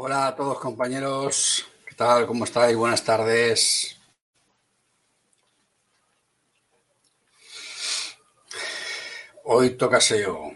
[0.00, 2.24] Hola a todos compañeros, ¿qué tal?
[2.24, 2.76] ¿Cómo estáis?
[2.76, 3.96] Buenas tardes.
[9.42, 10.52] Hoy toca SEO.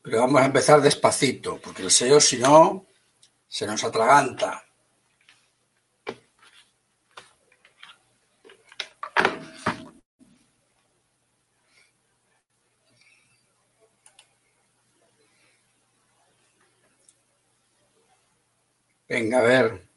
[0.00, 2.86] Pero vamos a empezar despacito, porque el SEO si no
[3.48, 4.64] se nos atraganta.
[19.14, 19.88] Venga, a ver.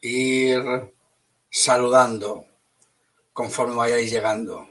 [0.00, 0.92] Ir
[1.48, 2.44] saludando
[3.32, 4.68] conforme vayáis llegando.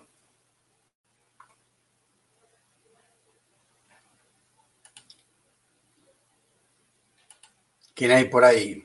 [7.96, 8.84] ¿Quién hay por ahí?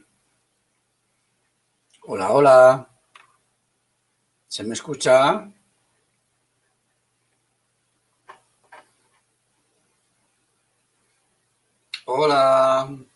[2.02, 2.88] Hola, hola.
[4.46, 5.52] ¿Se me escucha?
[12.04, 13.11] Hola.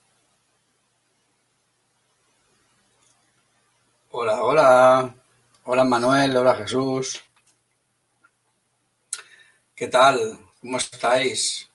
[4.18, 5.14] Hola, hola.
[5.64, 7.22] Hola Manuel, hola Jesús.
[9.74, 10.38] ¿Qué tal?
[10.58, 11.68] ¿Cómo estáis?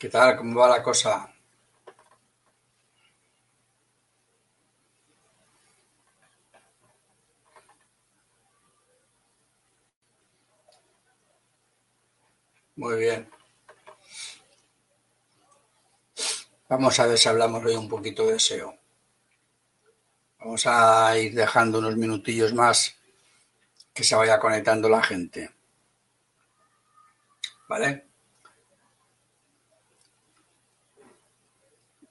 [0.00, 0.36] ¿Qué tal?
[0.38, 1.35] ¿Cómo va la cosa?
[12.76, 13.26] Muy bien.
[16.68, 18.76] Vamos a ver si hablamos hoy un poquito de SEO.
[20.40, 22.94] Vamos a ir dejando unos minutillos más
[23.94, 25.50] que se vaya conectando la gente.
[27.66, 28.06] ¿Vale?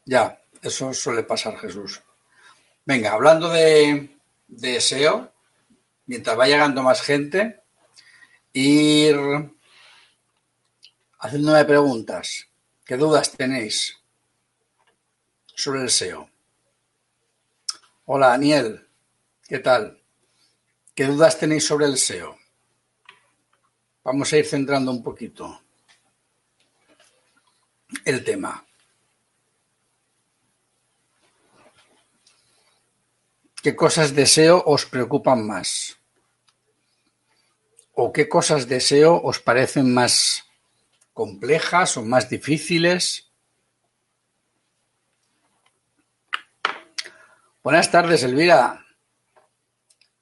[0.06, 2.02] Ya, eso suele pasar, Jesús.
[2.86, 5.32] Venga, hablando de, de SEO,
[6.08, 7.62] mientras va llegando más gente,
[8.54, 9.55] ir
[11.26, 12.48] haciéndome preguntas.
[12.86, 13.98] ¿Qué dudas tenéis
[15.56, 16.30] sobre el SEO?
[18.06, 18.88] Hola, Daniel.
[19.48, 20.00] ¿Qué tal?
[20.94, 22.38] ¿Qué dudas tenéis sobre el SEO?
[24.04, 25.62] Vamos a ir centrando un poquito
[28.06, 28.64] el tema.
[33.64, 35.98] ¿Qué cosas de SEO os preocupan más?
[37.94, 40.45] ¿O qué cosas de SEO os parecen más
[41.16, 43.32] complejas o más difíciles?
[47.64, 48.86] Buenas tardes, Elvira.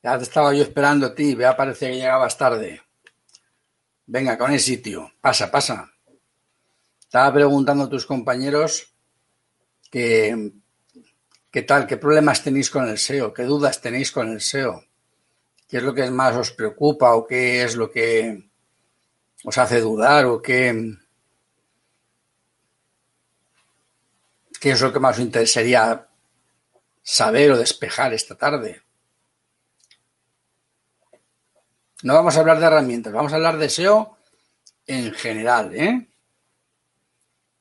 [0.04, 2.84] Ya te estaba yo esperando a ti, vea, parece que llegabas tarde.
[4.06, 5.12] Venga, con el sitio.
[5.20, 5.92] Pasa, pasa.
[7.02, 8.94] Estaba preguntando a tus compañeros
[9.90, 10.52] que,
[11.50, 14.84] qué tal, qué problemas tenéis con el SEO, qué dudas tenéis con el SEO,
[15.68, 18.53] qué es lo que más os preocupa o qué es lo que
[19.44, 20.96] os hace dudar o qué,
[24.60, 26.08] qué es lo que más os interesaría
[27.02, 28.82] saber o despejar esta tarde.
[32.04, 34.18] No vamos a hablar de herramientas, vamos a hablar de SEO
[34.88, 36.08] en general, ¿eh?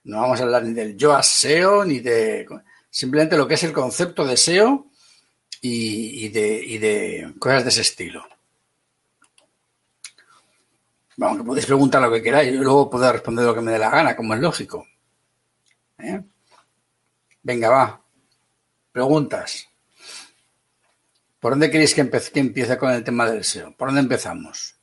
[0.04, 2.46] No vamos a hablar ni del yo a SEO, ni de
[2.90, 4.86] simplemente lo que es el concepto de SEO
[5.60, 8.26] y, de, y de cosas de ese estilo.
[11.28, 13.90] Aunque podéis preguntar lo que queráis, yo luego puedo responder lo que me dé la
[13.90, 14.86] gana, como es lógico.
[15.98, 16.20] ¿Eh?
[17.42, 18.02] Venga, va.
[18.90, 19.68] Preguntas.
[21.40, 23.72] ¿Por dónde queréis que, empiece, que empiece con el tema del SEO?
[23.76, 24.76] ¿Por dónde empezamos?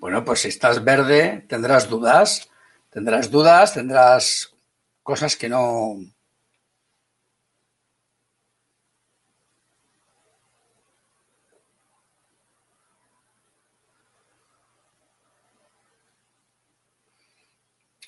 [0.00, 2.48] Bueno, pues si estás verde, tendrás dudas,
[2.90, 4.54] tendrás dudas, tendrás
[5.02, 5.98] cosas que no,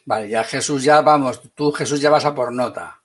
[0.05, 3.03] Vale, ya Jesús, ya vamos, tú Jesús ya vas a por nota.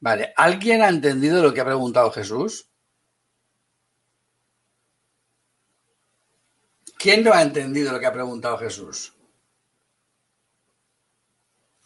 [0.00, 2.70] Vale, ¿alguien ha entendido lo que ha preguntado Jesús?
[7.06, 9.14] ¿Quién no ha entendido lo que ha preguntado Jesús?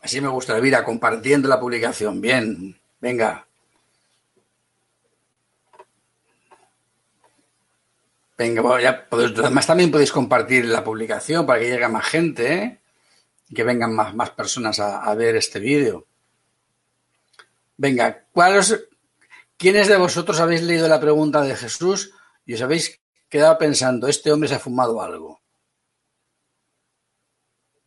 [0.01, 2.23] Así me gusta la vida, compartiendo la publicación.
[2.23, 3.47] Bien, venga.
[8.39, 12.81] Venga, bueno, ya, además también podéis compartir la publicación para que llegue más gente, ¿eh?
[13.51, 16.07] y que vengan más, más personas a, ver este vídeo.
[17.77, 18.59] Venga, ¿cuál
[19.59, 22.15] ¿quiénes de vosotros habéis leído la pregunta de Jesús
[22.47, 23.00] y os habéis
[23.31, 25.41] quedado pensando, este hombre se ha fumado algo?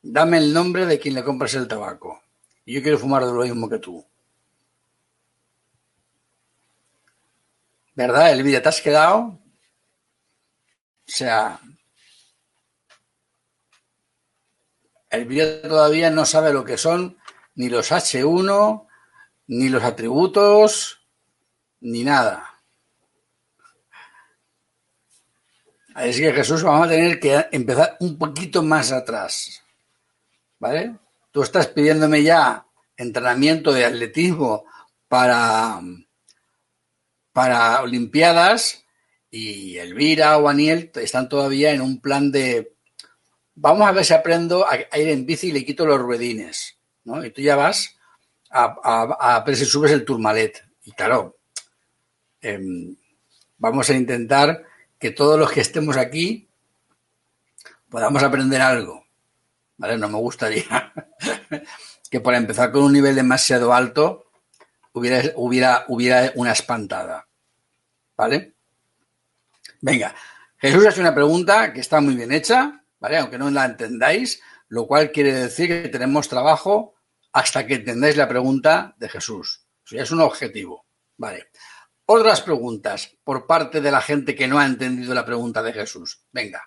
[0.02, 2.22] Dame el nombre de quien le compras el tabaco.
[2.66, 4.06] Y yo quiero fumar de lo mismo que tú.
[7.94, 8.62] ¿Verdad, Elvira?
[8.62, 9.20] ¿Te has quedado?
[9.20, 9.40] O
[11.06, 11.60] sea,
[15.10, 17.18] el vídeo todavía no sabe lo que son
[17.56, 18.88] ni los H1,
[19.48, 21.06] ni los atributos,
[21.82, 22.53] ni nada.
[25.96, 29.64] Así que Jesús vamos a tener que empezar un poquito más atrás.
[30.60, 30.96] ¿Vale?
[31.32, 34.66] Tú estás pidiéndome ya entrenamiento de atletismo
[35.08, 35.82] para,
[37.32, 38.84] para Olimpiadas
[39.30, 42.74] y Elvira o Aniel están todavía en un plan de
[43.56, 47.24] vamos a ver si aprendo a, ir en bici y le quito los ruedines, ¿no?
[47.24, 47.98] Y tú ya vas
[48.50, 50.64] a, ver si subes el turmalet.
[50.84, 51.38] Y claro,
[52.42, 52.96] em,
[53.58, 54.64] vamos a intentar
[55.04, 56.48] que todos los que estemos aquí
[57.90, 59.06] podamos aprender algo.
[59.76, 59.98] ¿Vale?
[59.98, 60.94] No me gustaría
[62.10, 64.32] que por empezar con un nivel demasiado alto
[64.94, 65.84] hubiera
[66.36, 67.28] una espantada.
[68.16, 68.54] ¿Vale?
[69.82, 70.16] Venga,
[70.58, 73.18] Jesús hace una pregunta que está muy bien hecha, ¿vale?
[73.18, 76.96] Aunque no la entendáis, lo cual quiere decir que tenemos trabajo
[77.34, 79.66] hasta que entendáis la pregunta de Jesús.
[79.86, 80.86] Eso ya es un objetivo,
[81.18, 81.50] ¿vale?
[82.06, 86.22] Otras preguntas por parte de la gente que no ha entendido la pregunta de Jesús.
[86.32, 86.62] Venga.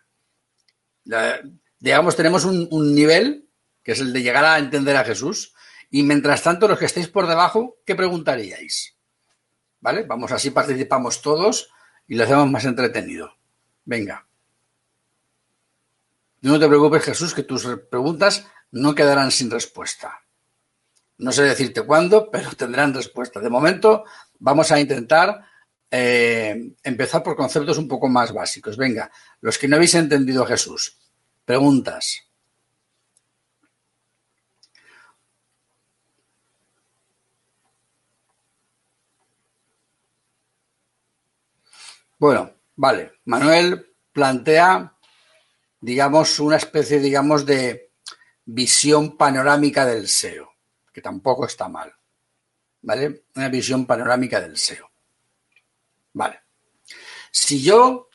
[1.78, 3.46] digamos, tenemos un, un nivel
[3.86, 5.54] que es el de llegar a entender a Jesús.
[5.90, 8.96] Y mientras tanto, los que estéis por debajo, ¿qué preguntaríais?
[9.80, 10.02] ¿Vale?
[10.02, 11.70] Vamos, así participamos todos
[12.08, 13.32] y lo hacemos más entretenido.
[13.84, 14.26] Venga.
[16.40, 20.20] No te preocupes, Jesús, que tus preguntas no quedarán sin respuesta.
[21.18, 23.40] No sé decirte cuándo, pero tendrán respuesta.
[23.40, 24.04] De momento,
[24.38, 25.44] vamos a intentar
[25.90, 28.76] eh, empezar por conceptos un poco más básicos.
[28.76, 29.10] Venga,
[29.40, 30.98] los que no habéis entendido a Jesús,
[31.44, 32.22] preguntas.
[42.18, 43.12] Bueno, vale.
[43.26, 44.94] Manuel plantea,
[45.80, 47.90] digamos, una especie, digamos, de
[48.46, 50.50] visión panorámica del SEO,
[50.92, 51.95] que tampoco está mal.
[52.86, 53.24] ¿Vale?
[53.34, 54.88] Una visión panorámica del SEO.
[56.12, 56.40] Vale.
[57.32, 58.08] Si yo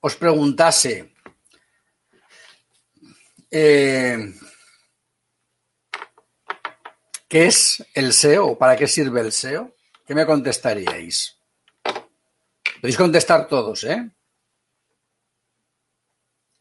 [0.00, 1.14] os preguntase
[3.50, 4.34] eh,
[7.26, 9.74] ¿qué es el SEO para qué sirve el SEO?
[10.06, 11.38] ¿Qué me contestaríais?
[12.82, 14.10] Podéis contestar todos, ¿eh?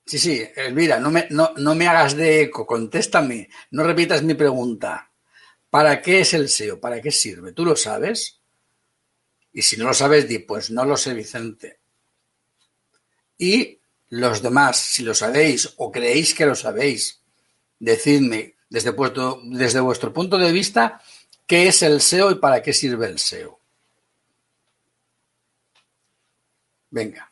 [0.06, 4.36] Sí, sí, Elvira, no me, no, no me hagas de eco, contéstame, no repitas mi
[4.36, 5.11] pregunta.
[5.72, 6.82] ¿Para qué es el SEO?
[6.82, 7.54] ¿Para qué sirve?
[7.54, 8.42] ¿Tú lo sabes?
[9.54, 11.80] Y si no lo sabes, di, pues no lo sé, Vicente.
[13.38, 13.80] Y
[14.10, 17.22] los demás, si lo sabéis o creéis que lo sabéis,
[17.80, 21.02] decidme desde vuestro punto de vista
[21.48, 23.58] qué es el SEO y para qué sirve el SEO.
[26.90, 27.32] Venga.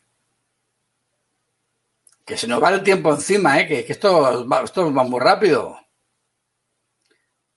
[2.24, 3.68] Que se nos va el tiempo encima, ¿eh?
[3.68, 5.78] que, esto va muy rápido.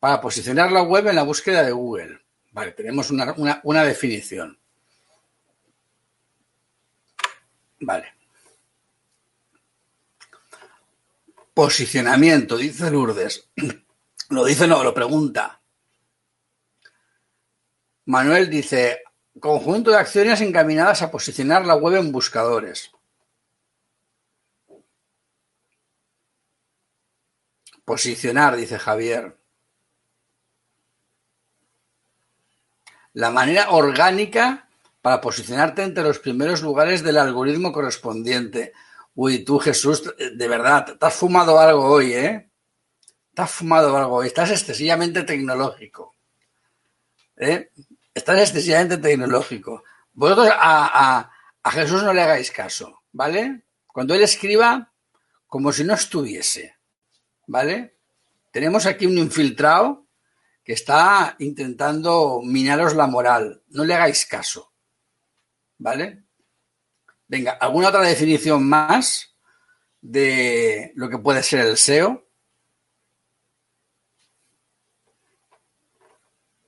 [0.03, 2.19] Para posicionar la web en la búsqueda de Google.
[2.51, 4.59] Vale, tenemos una, una definición.
[7.79, 8.13] Vale.
[11.53, 13.47] Posicionamiento, dice Lourdes.
[14.29, 15.61] Lo dice, no, lo pregunta.
[18.03, 19.03] Manuel dice,
[19.39, 22.91] Conjunto de acciones encaminadas a posicionar la web en buscadores.
[27.85, 29.41] Posicionar, dice Javier.
[33.13, 34.67] La manera orgánica
[35.01, 38.73] para posicionarte entre los primeros lugares del algoritmo correspondiente.
[39.15, 42.49] Uy, tú Jesús, de verdad, te has fumado algo hoy, ¿eh?
[43.33, 44.27] Te has fumado algo hoy.
[44.27, 46.15] Estás excesivamente tecnológico.
[47.37, 47.69] ¿Eh?
[48.13, 49.83] Estás excesivamente tecnológico.
[50.13, 51.29] Vosotros a,
[51.71, 53.63] Jesús no le hagáis caso, ¿vale?
[53.87, 54.91] Cuando él escriba,
[55.47, 56.77] como si no estuviese,
[57.47, 57.97] ¿vale?
[58.51, 60.02] Tenemos aquí un infiltrado
[60.63, 63.63] que está intentando minaros la moral.
[63.69, 64.73] No le hagáis caso,
[65.77, 66.23] ¿vale?
[67.27, 69.35] Venga, ¿alguna otra definición más
[70.01, 72.27] de lo que puede ser el SEO?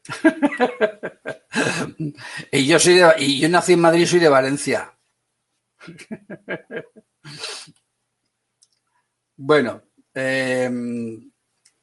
[2.51, 4.95] y yo soy y yo nací en Madrid soy de Valencia.
[9.37, 9.81] bueno,
[10.13, 10.69] eh,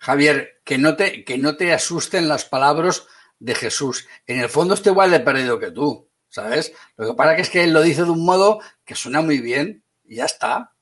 [0.03, 3.07] Javier, que no, te, que no te asusten las palabras
[3.39, 4.09] de Jesús.
[4.27, 6.73] En el fondo estoy igual de perdido que tú, ¿sabes?
[6.97, 9.85] Lo que pasa es que él lo dice de un modo que suena muy bien
[10.05, 10.75] y ya está.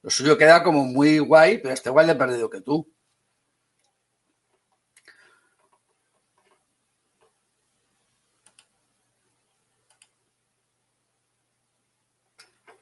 [0.00, 2.90] Lo suyo queda como muy guay, pero está igual de perdido que tú.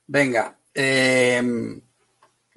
[0.07, 1.43] Venga, eh,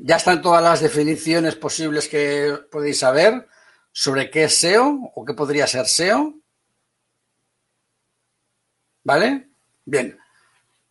[0.05, 3.47] ya están todas las definiciones posibles que podéis saber
[3.93, 6.33] sobre qué es SEO o qué podría ser SEO.
[9.05, 9.47] ¿Vale?
[9.85, 10.19] Bien.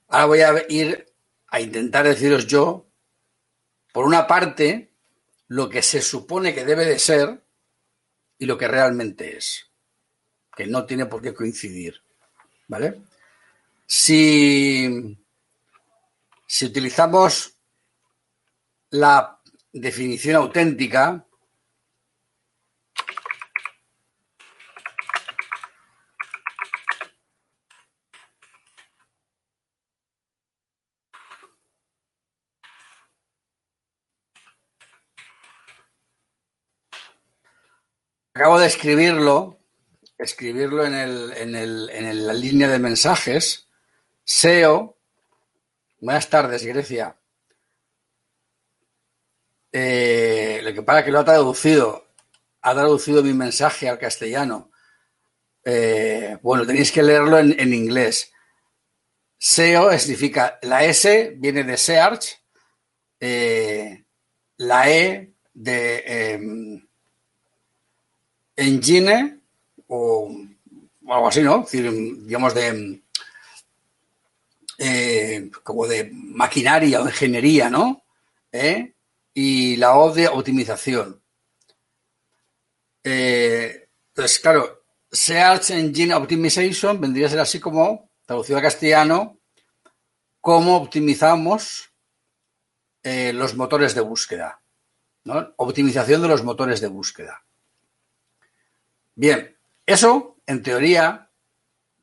[0.08, 1.12] Ahora voy a ir
[1.48, 2.86] a intentar deciros yo,
[3.92, 4.90] por una parte,
[5.48, 7.42] lo que se supone que debe de ser
[8.38, 9.66] y lo que realmente es,
[10.56, 12.00] que no tiene por qué coincidir.
[12.66, 13.02] ¿Vale?
[13.86, 15.18] Si,
[16.46, 17.58] si utilizamos
[18.92, 19.40] la
[19.72, 21.26] definición auténtica
[38.34, 39.60] Acabo de escribirlo,
[40.18, 43.68] escribirlo en, el, en, el, en la línea de mensajes.
[44.24, 44.96] SEO.
[46.00, 47.21] Buenas tardes, Grecia.
[49.72, 52.06] Eh, lo que pasa que lo ha traducido,
[52.60, 54.70] ha traducido mi mensaje al castellano.
[55.64, 58.32] Eh, bueno, tenéis que leerlo en, inglés.
[59.38, 62.38] SEO significa, la S viene de search,
[63.18, 64.04] eh,
[64.58, 66.88] la E de em,
[68.56, 69.40] engine
[69.88, 70.36] o,
[71.08, 71.66] algo así, ¿no?
[71.70, 73.00] digamos de
[75.62, 78.02] como de maquinaria o ingeniería, ¿no?
[79.34, 81.22] Y la O de optimización.
[83.04, 89.38] Eh, entonces, claro, Search Engine Optimization vendría a ser así como, traducido a castellano,
[90.40, 91.92] cómo optimizamos
[93.02, 94.60] eh, los motores de búsqueda.
[95.56, 97.44] Optimización de los motores de búsqueda.
[99.14, 101.30] Bien, eso, en teoría,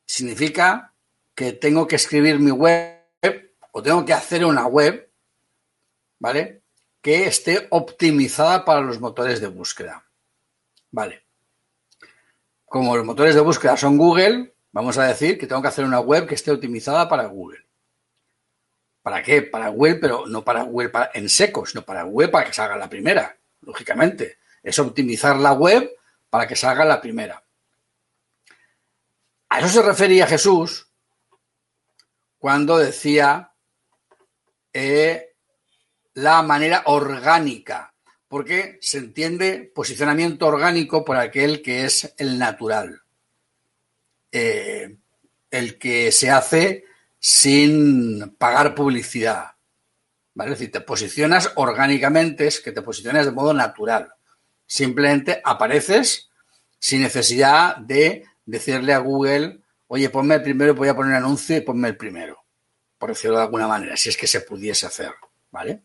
[0.06, 0.94] significa
[1.34, 3.00] que tengo que escribir mi web
[3.72, 5.10] o tengo que hacer una web,
[6.18, 6.59] ¿vale?
[7.00, 10.04] Que esté optimizada para los motores de búsqueda.
[10.90, 11.24] Vale.
[12.66, 16.00] Como los motores de búsqueda son Google, vamos a decir que tengo que hacer una
[16.00, 17.66] web que esté optimizada para Google.
[19.02, 19.42] ¿Para qué?
[19.42, 22.88] Para Google, pero no para Google en seco, sino para Google para que salga la
[22.88, 24.38] primera, lógicamente.
[24.62, 25.90] Es optimizar la web
[26.28, 27.42] para que salga la primera.
[29.48, 30.88] A eso se refería Jesús
[32.38, 33.52] cuando decía
[34.72, 35.29] eh,
[36.14, 37.94] la manera orgánica,
[38.28, 43.02] porque se entiende posicionamiento orgánico por aquel que es el natural,
[44.32, 44.96] eh,
[45.50, 46.84] el que se hace
[47.18, 49.52] sin pagar publicidad.
[50.34, 50.52] ¿Vale?
[50.52, 54.12] Es decir, te posicionas orgánicamente, es que te posicionas de modo natural.
[54.66, 56.30] Simplemente apareces
[56.78, 61.56] sin necesidad de decirle a Google, oye, ponme el primero, voy a poner un anuncio
[61.56, 62.44] y ponme el primero,
[62.96, 65.12] por decirlo de alguna manera, si es que se pudiese hacer.
[65.50, 65.82] ¿Vale?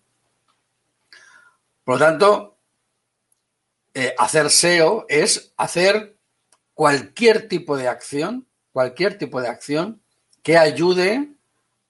[1.86, 2.58] Por lo tanto,
[3.94, 6.18] eh, hacer SEO es hacer
[6.74, 10.02] cualquier tipo de acción, cualquier tipo de acción
[10.44, 11.30] que ayude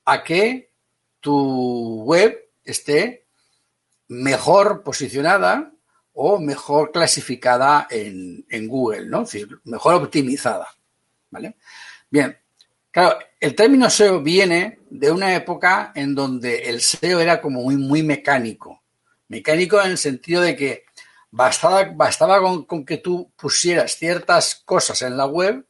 [0.05, 0.71] a que
[1.19, 3.25] tu web esté
[4.07, 5.71] mejor posicionada
[6.13, 9.23] o mejor clasificada en, Google, ¿no?
[9.23, 10.67] Es decir, mejor optimizada.
[11.31, 11.55] ¿Vale?
[12.09, 12.37] Bien,
[12.91, 17.77] claro, el término SEO viene de una época en donde el SEO era como muy,
[17.77, 18.84] muy mecánico.
[19.27, 20.85] Mecánico en el sentido de que
[21.31, 25.65] bastaba, bastaba con, que tú pusieras ciertas cosas en la web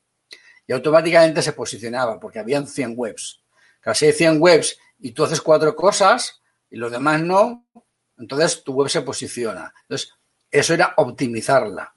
[0.68, 3.42] y automáticamente se posicionaba, porque habían 100 webs.
[3.80, 7.66] Casi hay 100 webs y tú haces cuatro cosas y los demás no,
[8.18, 9.74] entonces tu web se posiciona.
[9.84, 10.14] Entonces,
[10.52, 11.96] eso era optimizarla.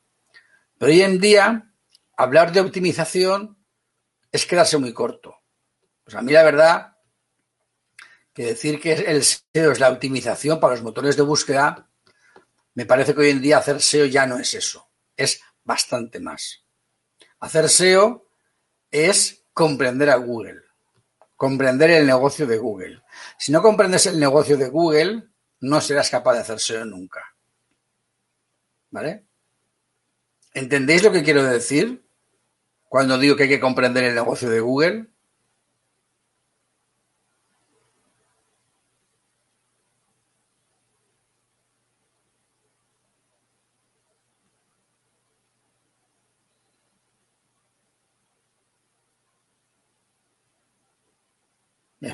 [0.77, 1.73] Pero hoy en día,
[2.17, 3.57] hablar de optimización
[4.31, 5.37] es quedarse muy corto.
[6.05, 6.98] Pues a mí la verdad
[8.39, 11.91] que decir que el SEO es la optimización para los motores de búsqueda,
[12.73, 16.65] me parece que hoy en día hacer SEO ya no es eso, es bastante más.
[17.41, 18.29] Hacer SEO
[18.93, 20.63] es comprender a Google,
[21.35, 23.03] comprender el negocio de Google.
[23.41, 27.35] Si no comprendes el negocio de Google, no serás capaz de hacer SEO nunca.
[28.91, 29.27] ¿Vale?
[30.55, 32.09] ¿Entendéis lo que quiero decir
[32.85, 35.09] cuando digo que hay que comprender el negocio de Google?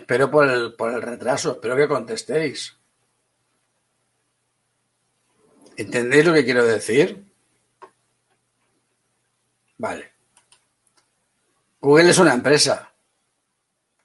[0.05, 2.77] Espero por el, por el retraso, espero que contestéis.
[5.79, 7.25] ¿Entendéis lo que quiero decir?
[9.79, 10.13] Vale.
[11.81, 12.93] Google es una empresa.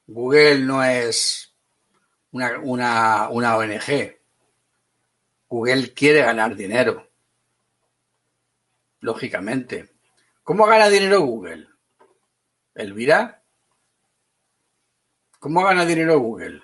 [0.08, 1.54] Google no es
[2.32, 4.18] una, una, una ONG.
[5.50, 7.10] Google quiere ganar dinero.
[9.02, 9.90] Lógicamente.
[10.44, 11.68] ¿Cómo gana dinero Google?
[12.74, 13.39] Elvira.
[15.40, 16.62] ¿Cómo gana dinero Google?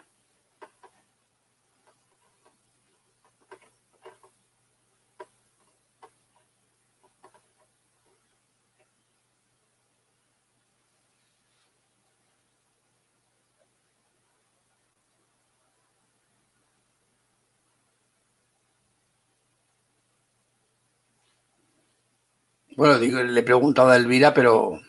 [22.77, 24.79] Bueno, digo, le he preguntado a Elvira, pero.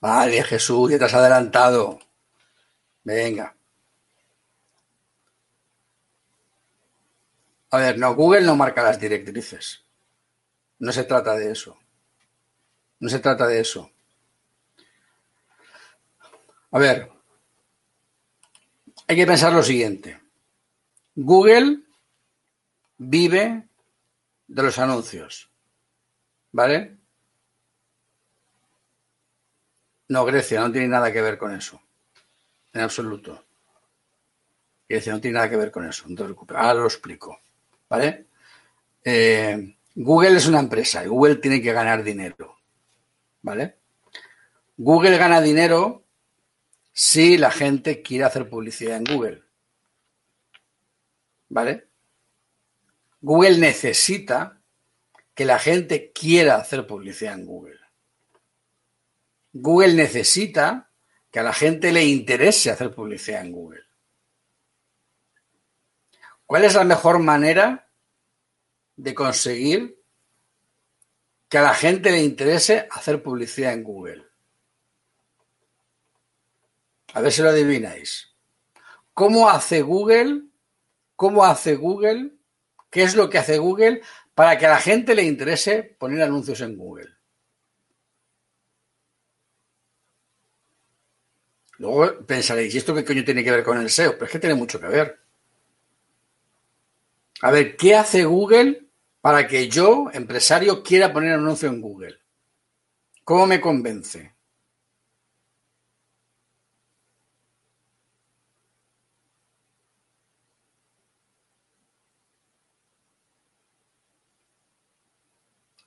[0.00, 1.98] Vale, Jesús, ya te has adelantado.
[3.04, 3.54] Venga.
[7.70, 9.84] A ver, no, Google no marca las directrices.
[10.78, 11.78] No se trata de eso.
[12.98, 13.90] No se trata de eso.
[16.72, 17.10] A ver,
[19.06, 20.20] hay que pensar lo siguiente.
[21.14, 21.80] Google
[22.96, 23.68] vive
[24.46, 25.50] de los anuncios.
[26.52, 26.99] ¿Vale?
[30.10, 31.80] No, Grecia no tiene nada que ver con eso.
[32.72, 33.44] En absoluto.
[34.88, 36.04] Grecia no tiene nada que ver con eso.
[36.08, 36.56] No te preocupes.
[36.56, 37.38] Ahora lo explico.
[37.88, 38.26] ¿Vale?
[39.04, 42.56] Eh, Google es una empresa y Google tiene que ganar dinero.
[43.42, 43.76] ¿Vale?
[44.76, 46.02] Google gana dinero
[46.92, 49.44] si la gente quiere hacer publicidad en Google.
[51.50, 51.86] ¿Vale?
[53.20, 54.60] Google necesita
[55.36, 57.79] que la gente quiera hacer publicidad en Google.
[59.52, 60.90] Google necesita
[61.30, 63.84] que a la gente le interese hacer publicidad en Google.
[66.46, 67.88] ¿Cuál es la mejor manera
[68.96, 70.02] de conseguir
[71.48, 74.26] que a la gente le interese hacer publicidad en Google?
[77.14, 78.34] A ver si lo adivináis.
[79.14, 80.42] ¿Cómo hace Google?
[81.16, 82.40] ¿Cómo hace Google
[82.90, 84.02] ¿Qué es lo que hace Google
[84.34, 87.08] para que a la gente le interese poner anuncios en Google?
[91.80, 94.12] Luego pensaréis, ¿y esto qué coño tiene que ver con el SEO?
[94.12, 95.18] Pero es que tiene mucho que ver.
[97.42, 98.86] A ver, ¿qué hace Google
[99.20, 102.16] para que yo, empresario, quiera poner anuncio en Google?
[103.24, 104.20] ¿Cómo me convence?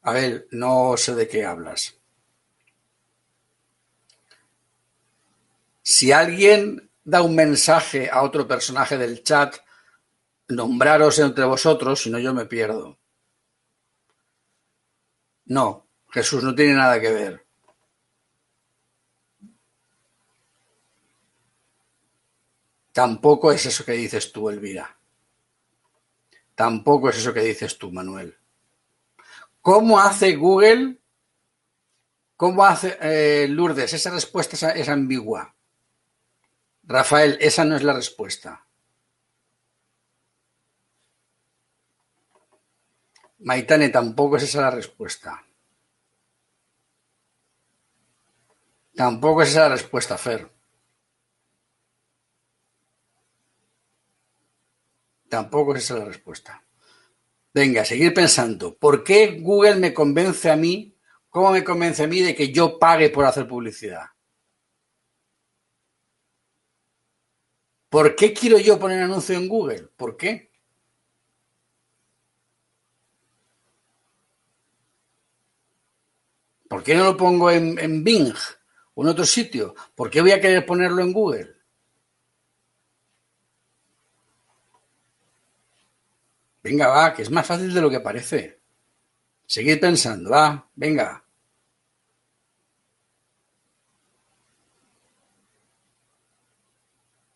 [0.09, 1.99] A ver, no sé de qué hablas.
[5.83, 9.57] Si alguien da un mensaje a otro personaje del chat,
[10.47, 12.97] nombraros entre vosotros, si no yo me pierdo.
[15.45, 17.45] No, Jesús no tiene nada que ver.
[22.93, 24.97] Tampoco es eso que dices tú, Elvira.
[26.55, 28.37] Tampoco es eso que dices tú, Manuel.
[29.61, 30.99] ¿Cómo hace Google?
[32.37, 33.93] ¿Cómo hace eh, Lourdes?
[33.93, 35.55] Esa respuesta es, ambigua.
[36.83, 38.65] Rafael, esa no es la respuesta.
[43.39, 45.43] Maitane, tampoco es esa la respuesta.
[48.95, 50.49] Tampoco es esa la respuesta, Fer.
[55.29, 56.63] Tampoco es esa la respuesta.
[57.53, 58.77] Venga, seguir pensando.
[58.77, 60.97] ¿Por qué Google me convence a mí?
[61.29, 64.12] ¿Cómo me convence a mí de que yo pague por hacer publicidad?
[67.93, 69.87] ¿Por qué quiero yo poner anuncio en Google?
[69.95, 70.49] ¿Por qué?
[76.67, 78.33] ¿Por qué no lo pongo en, Bing
[78.95, 79.75] o en otro sitio?
[79.93, 81.55] ¿Por qué voy a querer ponerlo en Google?
[86.63, 88.59] Venga, va, que es más fácil de lo que parece.
[89.45, 91.22] Seguid pensando, va, venga.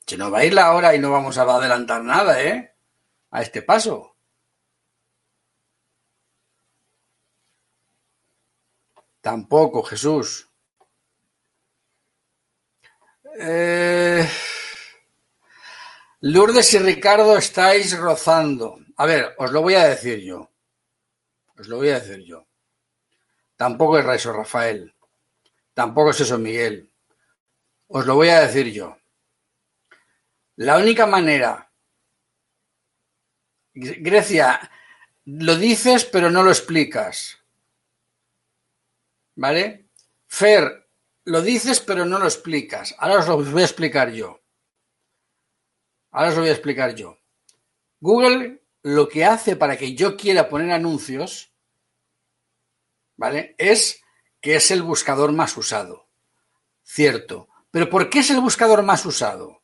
[0.08, 2.74] Se nos va a ir la hora y no vamos a adelantar nada, ¿eh?
[3.32, 4.16] A este paso.
[9.20, 10.50] Tampoco, Jesús.
[13.38, 14.26] Eh...
[16.22, 18.80] Lourdes y Ricardo estáis rozando.
[18.96, 20.50] A ver, os lo voy a decir yo.
[21.60, 22.48] Os lo voy a decir yo.
[23.58, 24.96] Tampoco es eso, Rafael.
[25.74, 26.90] Tampoco es eso, Miguel.
[27.88, 28.98] Os lo voy a decir yo.
[30.58, 31.72] La única manera...
[33.74, 34.72] Grecia,
[35.26, 37.38] lo dices pero no lo explicas.
[39.36, 39.90] ¿Vale?
[40.26, 40.90] Fer,
[41.26, 42.96] lo dices pero no lo explicas.
[42.98, 44.42] Ahora os lo voy a explicar yo.
[46.10, 47.20] Ahora os lo voy a explicar yo.
[48.00, 51.52] Google lo que hace para que yo quiera poner anuncios,
[53.16, 53.54] ¿vale?
[53.60, 54.02] Es
[54.42, 56.08] que es el buscador más usado.
[56.84, 57.48] Cierto.
[57.70, 59.62] Pero ¿por qué es el buscador más usado?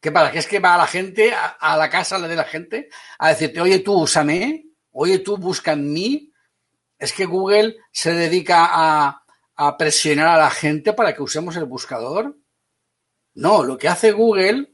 [0.00, 0.30] ¿Qué para?
[0.30, 3.60] ¿Que es que va a la gente, a, la casa de la gente, a decirte,
[3.60, 6.32] oye tú, úsame, oye tú, busca en mí?
[6.98, 9.24] Es que Google se dedica a,
[9.56, 12.36] a presionar a la gente para que usemos el buscador.
[13.34, 14.72] No, lo que hace Google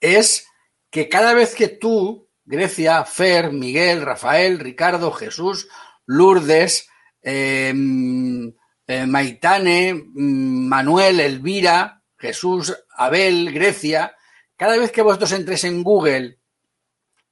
[0.00, 0.46] es
[0.90, 5.68] que cada vez que tú, Grecia, Fer, Miguel, Rafael, Ricardo, Jesús,
[6.06, 6.88] Lourdes,
[7.20, 8.54] em,
[8.86, 14.16] eh, Maitane, mm, Manuel, Elvira, Jesús, Abel, Grecia,
[14.56, 16.40] cada vez que vosotros entréis en Google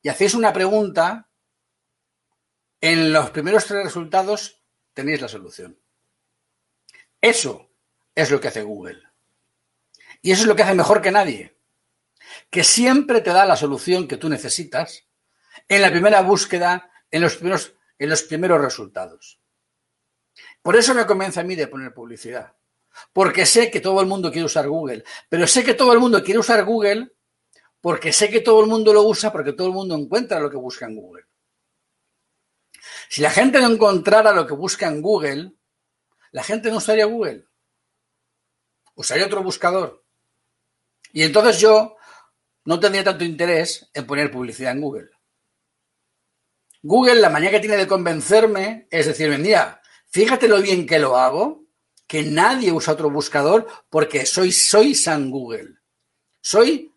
[0.02, 1.28] y hacéis una pregunta,
[2.80, 4.62] en los primeros tres resultados
[4.94, 5.80] tenéis la solución.
[7.20, 7.70] Eso
[8.14, 9.02] es lo que hace Google.
[10.22, 11.56] Y eso es lo que hace mejor que nadie
[12.50, 15.06] que siempre te da la solución que tú necesitas
[15.68, 19.40] en la primera búsqueda, en los primeros, en los primeros resultados.
[20.62, 22.54] Por eso me convence a mí de poner publicidad.
[23.12, 25.04] Porque sé que todo el mundo quiere usar Google.
[25.28, 27.12] Pero sé que todo el mundo quiere usar Google
[27.80, 30.56] porque sé que todo el mundo lo usa porque todo el mundo encuentra lo que
[30.56, 31.24] busca en Google.
[33.08, 35.52] Si la gente no encontrara lo que busca en Google,
[36.32, 37.46] la gente no usaría Google.
[38.96, 40.04] Usaría otro buscador.
[41.12, 41.96] Y entonces yo
[42.64, 45.10] no tendría tanto interés en poner publicidad en Google.
[46.82, 51.16] Google, la manera que tiene de convencerme es decirme, mira, fíjate lo bien que lo
[51.16, 51.65] hago,
[52.06, 55.76] que nadie usa otro buscador porque soy, soy San Google.
[56.40, 56.92] Soy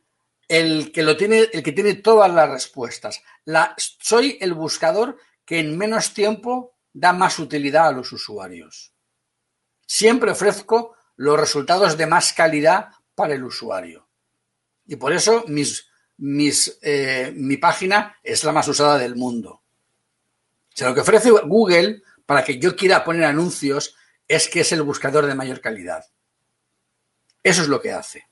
[0.48, 3.22] el que lo tiene, el que tiene todas las respuestas.
[3.46, 8.94] La, soy el buscador que en menos tiempo da más utilidad a los usuarios.
[9.86, 14.08] Siempre ofrezco los resultados de más calidad para el usuario.
[14.86, 19.52] Y por eso mis, mis, eh, mi página es la más usada del mundo.
[19.52, 23.96] O sea, lo que ofrece Google para que yo quiera poner anuncios
[24.30, 26.06] es que es el buscador de mayor calidad.
[27.44, 28.30] Eso es lo que hace.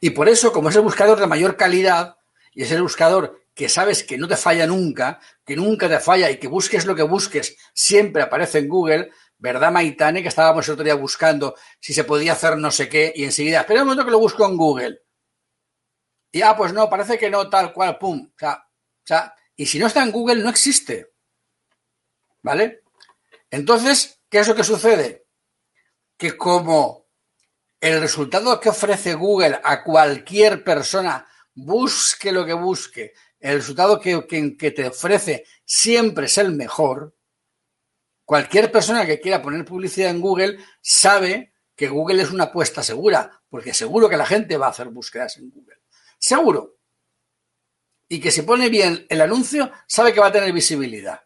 [0.00, 2.16] Y por eso, como es el buscador de mayor calidad
[2.52, 6.30] y es el buscador que sabes que no te falla nunca, que nunca te falla
[6.30, 10.22] y que busques lo que busques, siempre aparece en Google, ¿verdad, Maitane?
[10.22, 13.60] Que estábamos el otro día buscando si se podía hacer no sé qué y enseguida,
[13.60, 15.02] espera un momento que lo busco en Google.
[16.32, 18.30] Y ah, pues no, parece que no, tal cual, pum.
[18.34, 21.12] O sea, o sea, y si no está en Google, no existe.
[22.42, 22.82] ¿Vale?
[23.50, 25.26] Entonces, ¿qué es lo que sucede?
[26.16, 27.06] Que como
[27.78, 34.26] el resultado que ofrece Google a cualquier persona, busque lo que busque, el resultado que,
[34.56, 37.14] que, te ofrece siempre es el mejor,
[38.24, 43.42] cualquier persona que quiera poner publicidad en Google sabe que Google es una apuesta segura,
[43.50, 45.76] porque seguro que la gente va a hacer búsquedas en Google.
[46.18, 46.78] Seguro.
[48.08, 51.22] Y que si pone bien el anuncio, sabe que va a tener visibilidad.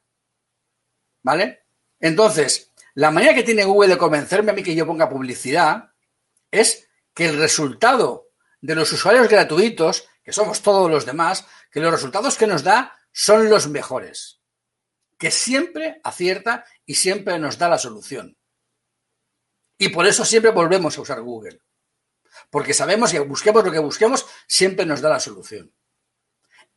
[1.22, 1.66] ¿Vale?
[2.00, 2.65] Entonces,
[2.96, 5.92] la manera que tiene Google de convencerme a mí que yo ponga publicidad
[6.50, 8.30] es que el resultado
[8.60, 12.98] de los usuarios gratuitos, que somos todos los demás, que los resultados que nos da
[13.12, 14.40] son los mejores.
[15.16, 18.36] Que siempre acierta y siempre nos da la solución.
[19.78, 21.60] Y por eso siempre volvemos a usar Google
[22.50, 25.72] porque sabemos que busquemos lo que busquemos, siempre nos da la solución.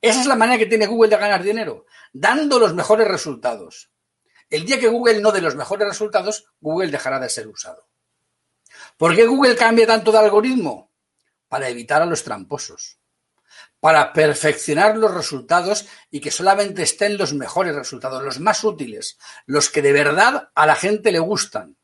[0.01, 3.91] Esa es la manera que tiene Google de ganar dinero, dando los mejores resultados.
[4.49, 7.87] El día que Google no dé los mejores resultados, Google dejará de ser usado.
[8.97, 10.91] ¿Por qué Google cambia tanto de algoritmo?
[11.47, 12.99] Para evitar a los tramposos,
[13.79, 19.69] para perfeccionar los resultados y que solamente estén los mejores resultados, los más útiles, los
[19.69, 21.77] que de verdad a la gente le gustan.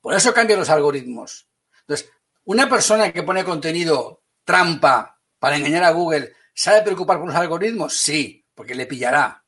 [0.00, 1.48] Por eso cambian los algoritmos.
[1.80, 2.10] Entonces,
[2.46, 7.96] ¿Una persona que pone contenido trampa para engañar a Google sabe preocupar por los algoritmos?
[7.96, 9.44] Sí, porque le pillará.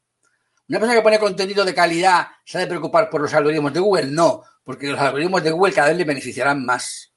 [0.69, 4.07] ¿Una persona que pone contenido de calidad sabe preocupar por los algoritmos de Google?
[4.07, 7.15] No, porque los algoritmos de Google cada vez le beneficiarán más.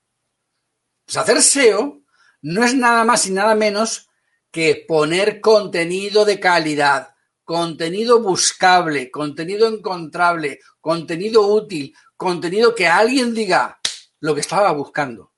[1.05, 2.01] Pues hacer SEO
[2.43, 4.07] no es nada más y nada menos
[4.51, 13.81] que poner contenido de calidad, contenido buscable, contenido encontrable, contenido útil, contenido que alguien diga
[14.21, 15.33] lo que estaba buscando.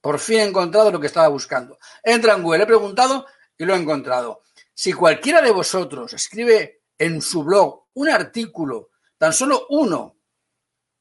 [0.00, 1.78] Por fin he encontrado lo que estaba buscando.
[2.02, 4.42] Entra en Google, he preguntado y lo he encontrado.
[4.74, 10.18] Si cualquiera de vosotros escribe en su blog un artículo, tan solo uno,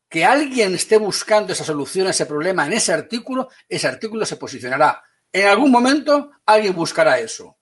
[0.10, 4.38] que alguien esté buscando esa solución a ese problema en ese artículo, ese artículo se
[4.38, 5.04] posicionará.
[5.32, 7.60] En algún momento alguien buscará eso.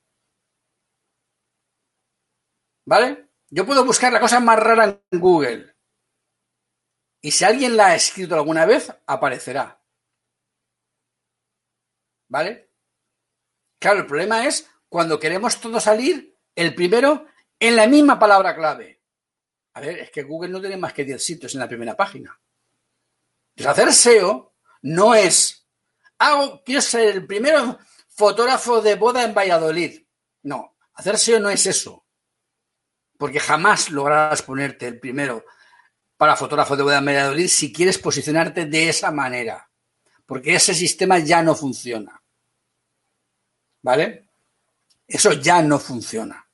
[2.86, 3.30] ¿Vale?
[3.50, 5.76] Yo puedo buscar la cosa más rara en Google.
[7.22, 9.82] Y si alguien la ha escrito alguna vez, aparecerá.
[12.30, 12.72] ¿Vale?
[13.80, 17.26] Claro, el problema es cuando queremos todo salir, el primero,
[17.60, 19.02] en la misma palabra clave.
[19.74, 22.40] A ver, es que Google no tiene más que 10 sitios en la primera página.
[23.56, 25.68] Entonces, hacer SEO no es,
[26.18, 30.02] hago, quiero ser el primero fotógrafo de boda en Valladolid.
[30.44, 32.06] No, hacer SEO no es eso.
[33.18, 35.46] Porque jamás lograrás ponerte el primero
[36.18, 39.70] para fotógrafo de boda en Valladolid si quieres posicionarte de esa manera.
[40.26, 42.22] Porque ese sistema ya no funciona.
[43.82, 44.30] ¿Vale?
[45.08, 46.45] Eso ya no funciona.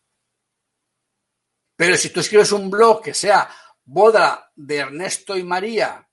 [1.81, 3.49] Pero si tú escribes un blog que sea
[3.85, 6.07] boda de Ernesto y María,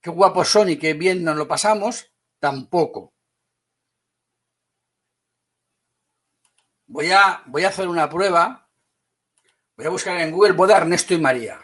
[0.00, 3.12] qué guapos son y qué bien nos lo pasamos, tampoco.
[6.86, 8.70] Voy a, voy a hacer una prueba.
[9.76, 11.58] Voy a buscar en Google boda Ernesto y María.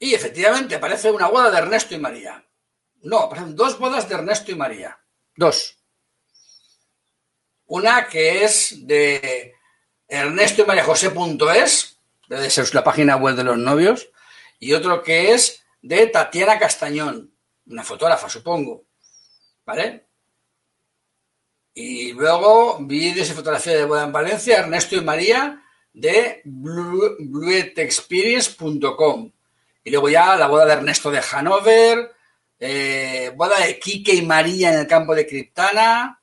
[0.00, 2.42] Y efectivamente aparece una boda de Ernesto y María.
[3.06, 4.98] No, dos bodas de Ernesto y María.
[5.36, 5.78] Dos.
[7.66, 9.54] Una que es de
[10.08, 14.08] Ernesto y María José.es, debe ser la página web de los novios,
[14.58, 17.32] y otro que es de Tatiana Castañón,
[17.66, 18.86] una fotógrafa, supongo.
[19.64, 20.08] ¿Vale?
[21.74, 29.30] Y luego vídeos y fotografía de boda en Valencia, Ernesto y María, de bluetexperience.com.
[29.84, 32.15] Y luego ya la boda de Ernesto de Hanover,
[32.58, 36.22] eh, boda de Quique y María en el campo de Criptana.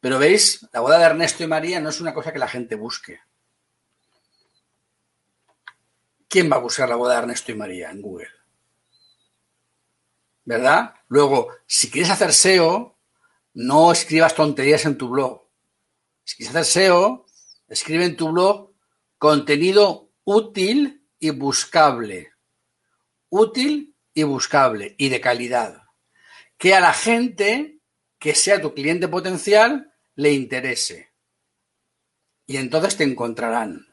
[0.00, 2.76] Pero veis, la boda de Ernesto y María no es una cosa que la gente
[2.76, 3.20] busque.
[6.28, 8.28] ¿Quién va a buscar la boda de Ernesto y María en Google?
[10.44, 10.94] ¿Verdad?
[11.08, 12.96] Luego, si quieres hacer SEO,
[13.54, 15.42] no escribas tonterías en tu blog.
[16.24, 17.26] Si quieres hacer SEO,
[17.68, 18.72] escribe en tu blog
[19.18, 22.32] contenido útil y buscable.
[23.30, 25.84] Útil y buscable y de calidad.
[26.56, 27.78] Que a la gente
[28.18, 31.12] que sea tu cliente potencial le interese.
[32.44, 33.86] Y entonces te encontrarán.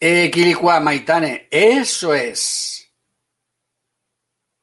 [0.00, 2.92] Eh, Maitane, eso es.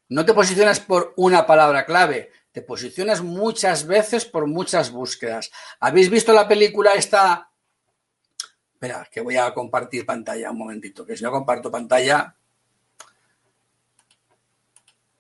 [0.09, 5.51] No te posicionas por una palabra clave, te posicionas muchas veces por muchas búsquedas.
[5.79, 7.50] ¿Habéis visto la película esta
[8.81, 12.35] Espera, que voy a compartir pantalla un momentito, que si no comparto pantalla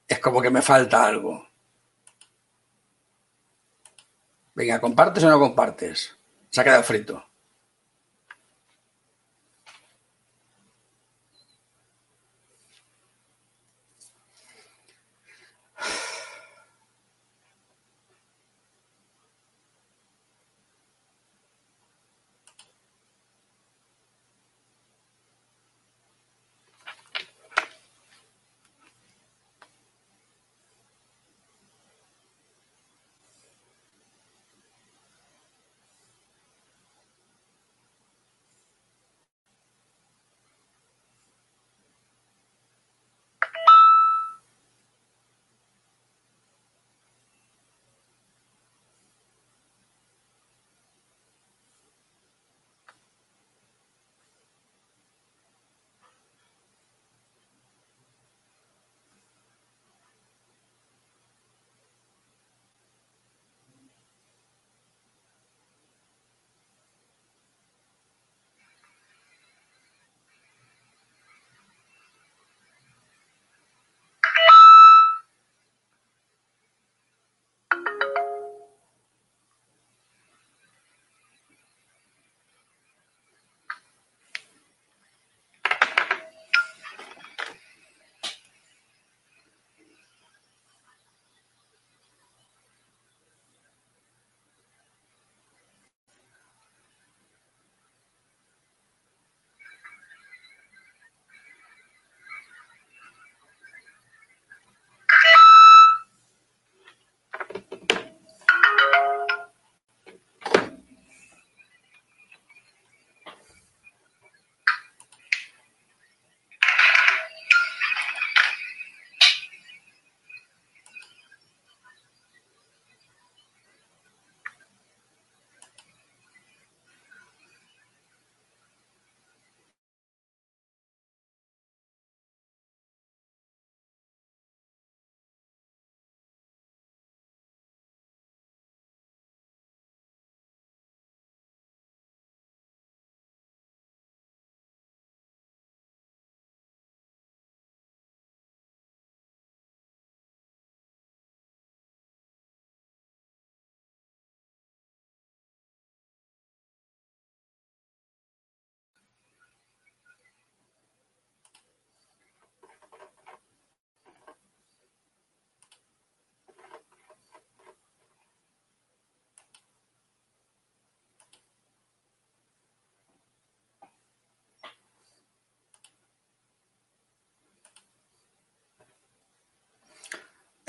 [0.07, 1.47] es como que me falta algo.
[4.55, 6.17] Venga, ¿compartes o no compartes?
[6.49, 7.23] Se ha quedado frito.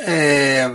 [0.04, 0.68] Eh,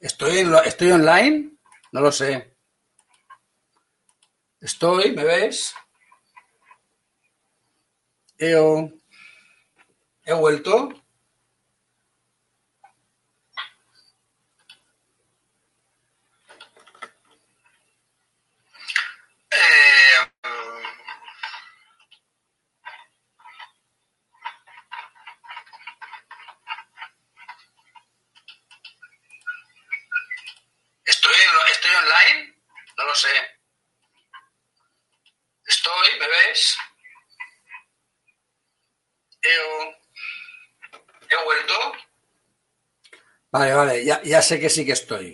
[0.00, 1.50] ¿Estoy, ¿Estoy online?
[1.92, 2.56] No lo sé.
[4.60, 5.74] Estoy, ¿me ves?
[8.38, 8.90] Eo.
[10.24, 11.01] He vuelto.
[43.52, 45.28] Vale, vale, ya, ya sé que sí que estoy.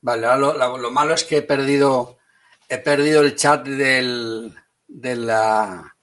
[0.00, 2.17] Vale, lo- lo malo es que he perdido,
[2.68, 4.54] he perdido el chat del,
[4.86, 5.96] de la,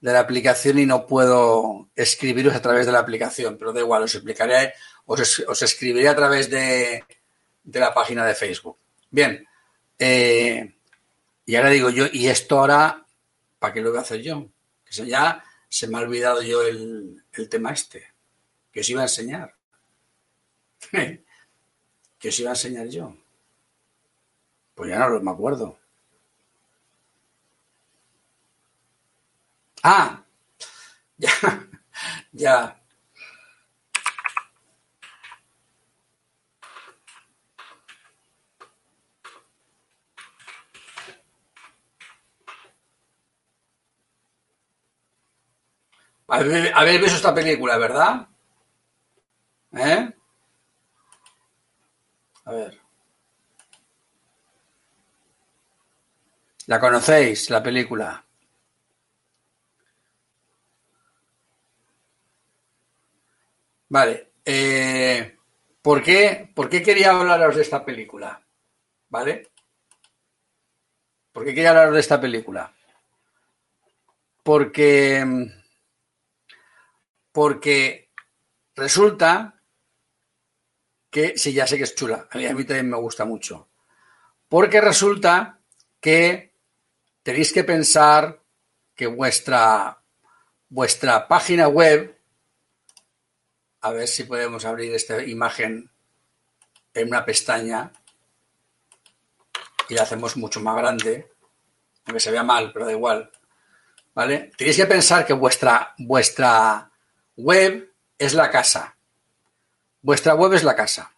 [0.00, 4.02] de la aplicación y no puedo escribiros a través de la aplicación, pero da igual,
[4.02, 4.74] os explicaré,
[5.06, 7.04] os, os escribiré a través de,
[7.62, 8.78] de la página de Facebook.
[9.10, 9.46] Bien,
[9.98, 10.74] eh,
[11.46, 13.04] y ahora digo yo, ¿y esto ahora
[13.58, 14.48] para qué lo voy a hacer yo?
[14.84, 18.12] Que se, ya se me ha olvidado yo el, el tema este,
[18.72, 19.54] que os iba a enseñar.
[22.18, 23.16] que os iba a enseñar yo.
[24.80, 25.78] Pues ya no me acuerdo.
[29.82, 30.24] Ah,
[31.18, 31.30] ya,
[32.32, 32.80] ya.
[46.28, 48.28] Habéis visto esta película, ¿verdad?
[49.72, 50.14] ¿Eh?
[52.44, 52.79] A ver.
[56.70, 58.08] ¿La conocéis, la película?
[63.90, 64.32] Vale.
[64.44, 65.36] eh,
[65.82, 68.42] ¿por qué, por qué quería hablaros de esta película?
[69.10, 69.48] ¿Vale?
[71.32, 72.72] ¿Por qué quería hablaros de esta película?
[74.42, 75.24] Porque,
[77.32, 78.10] porque
[78.76, 79.54] resulta
[81.10, 83.68] que, sí, ya sé que es chula, a mí, a mí también me gusta mucho.
[84.48, 85.60] Porque resulta
[86.00, 86.49] que
[87.22, 88.40] tenéis que pensar
[88.94, 90.02] que vuestra,
[90.68, 92.18] vuestra página web,
[93.80, 95.90] a ver si podemos abrir esta imagen
[96.94, 97.92] en una pestaña
[99.88, 101.32] y la hacemos mucho más grande,
[102.04, 103.30] aunque se vea mal, pero da igual.
[104.14, 104.50] ¿Vale?
[104.56, 106.90] Tenéis que pensar que vuestra, vuestra
[107.36, 108.96] web es la casa.
[110.02, 111.12] Vuestra web es la casa.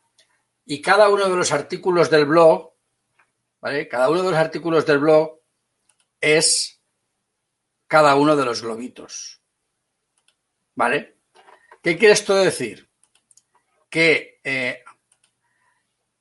[0.64, 2.72] Y cada uno de los artículos del blog,
[3.61, 3.88] ¿vale?
[3.88, 5.41] Cada uno de los artículos del blog
[6.22, 6.80] es
[7.86, 9.42] cada uno de los globitos.
[10.74, 11.18] ¿Vale?
[11.82, 12.88] ¿Qué quiere esto decir?
[13.90, 14.82] Que eh,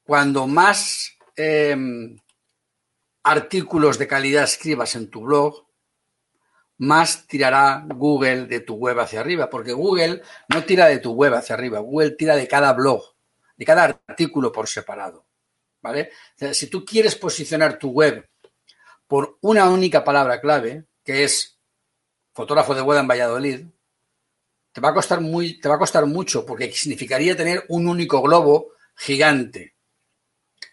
[0.04, 1.78] cuando más eh,
[3.24, 5.68] artículos de calidad escribas en tu blog,
[6.80, 11.36] más tirará Google de tu web hacia arriba, porque Google no tira de tu web
[11.36, 13.16] hacia arriba, Google tira de cada blog,
[13.56, 15.28] de cada artículo por separado.
[15.80, 16.12] ¿Vale?
[16.52, 18.31] Si tú quieres posicionar tu web
[19.12, 21.60] por una única palabra clave, que es
[22.32, 23.66] fotógrafo de boda en Valladolid,
[24.72, 28.22] te va a costar muy, te va a costar mucho, porque significaría tener un único
[28.22, 29.76] globo gigante.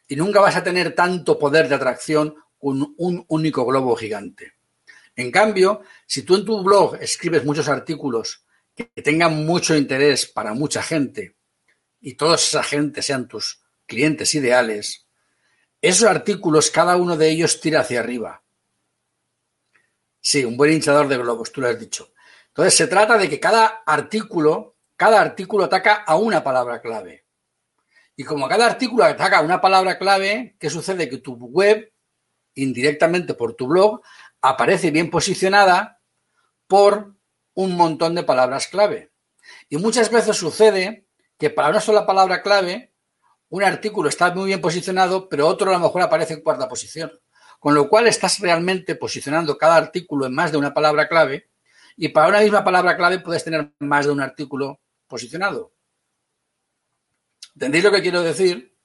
[0.06, 4.52] Y nunca vas a tener tanto poder de atracción con un único globo gigante.
[5.16, 10.54] En cambio, si tú en tu blog escribes muchos artículos que tengan mucho interés para
[10.54, 11.34] mucha gente
[12.00, 15.07] y toda esa gente sean tus clientes ideales,
[15.80, 18.42] esos artículos, cada uno de ellos tira hacia arriba.
[20.20, 22.12] Sí, un buen hinchador de globos, tú lo has dicho.
[22.48, 27.24] Entonces se trata de que cada artículo, cada artículo ataca a una palabra clave.
[28.16, 31.08] Y como cada artículo ataca a una palabra clave, ¿qué sucede?
[31.08, 31.92] Que tu web,
[32.54, 34.02] indirectamente por tu blog,
[34.42, 36.00] aparece bien posicionada
[36.66, 37.14] por
[37.54, 39.12] un montón de palabras clave.
[39.68, 41.06] Y muchas veces sucede
[41.38, 42.92] que para una sola palabra clave,
[43.50, 47.12] un artículo está muy bien posicionado, pero otro a lo mejor aparece en cuarta posición.
[47.58, 51.50] Con lo cual estás realmente posicionando cada artículo en más de una palabra clave
[51.96, 55.72] y para una misma palabra clave puedes tener más de un artículo posicionado.
[57.54, 58.76] ¿Entendéis lo que quiero decir?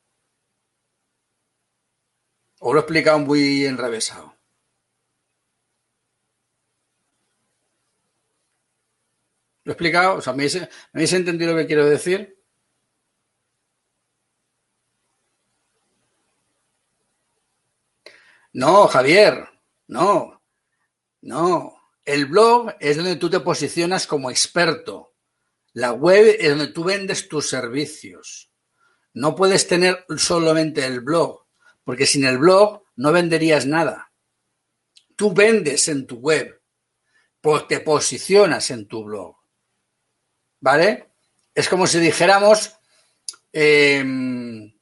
[2.59, 4.35] ¿O lo he explicado muy enrevesado?
[9.65, 10.15] ¿Lo he explicado?
[10.15, 12.42] O sea, ¿me habéis, ¿me habéis entendido lo que quiero decir?
[18.53, 19.49] No, Javier,
[19.87, 20.43] no,
[21.21, 21.75] no.
[22.05, 25.15] El blog es donde tú te posicionas como experto.
[25.73, 28.51] La web es donde tú vendes tus servicios.
[29.13, 31.45] No puedes tener solamente el blog,
[31.83, 34.11] porque sin el blog no venderías nada.
[35.15, 36.61] Tú vendes en tu web,
[37.41, 39.35] pues te posicionas en tu blog.
[40.59, 41.13] ¿Vale?
[41.55, 42.75] Es como si dijéramos,
[43.51, 44.73] em,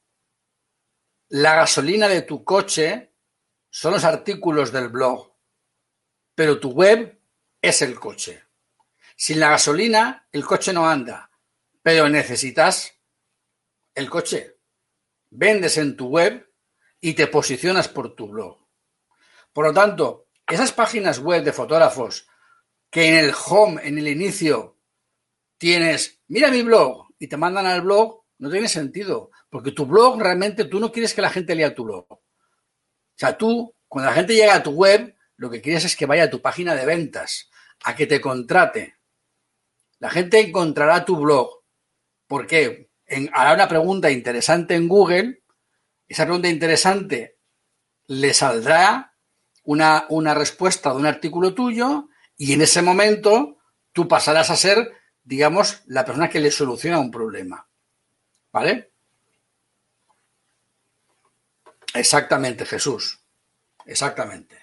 [1.30, 3.11] la gasolina de tu coche
[3.72, 5.34] son los artículos del blog,
[6.36, 7.20] pero tu web
[7.62, 8.44] es el coche.
[9.16, 11.32] Sin la gasolina, el coche no anda,
[11.82, 12.94] pero necesitas
[13.96, 14.58] el coche.
[15.30, 16.54] Vendes en tu web
[17.00, 18.58] y te posicionas por tu blog.
[19.54, 22.28] Por lo tanto, esas páginas web de fotógrafos
[22.90, 24.80] que en el home, en el inicio,
[25.58, 30.20] tienes, mira mi blog y te mandan al blog, no tiene sentido, porque tu blog
[30.20, 32.20] realmente tú no quieres que la gente lea tu blog.
[33.12, 36.06] O sea, tú, cuando la gente llega a tu web, lo que quieres es que
[36.06, 37.50] vaya a tu página de ventas,
[37.84, 38.96] a que te contrate.
[40.00, 41.64] La gente encontrará tu blog.
[42.28, 42.90] ¿Por qué?
[43.06, 45.44] En, hará una pregunta interesante en Google.
[46.08, 47.38] Esa pregunta interesante
[48.08, 49.16] le saldrá
[49.64, 53.58] una, una respuesta de un artículo tuyo y en ese momento
[53.92, 54.92] tú pasarás a ser,
[55.24, 57.68] digamos, la persona que le soluciona un problema.
[58.52, 58.91] ¿Vale?
[61.94, 63.20] Exactamente, Jesús.
[63.86, 64.58] Exactamente.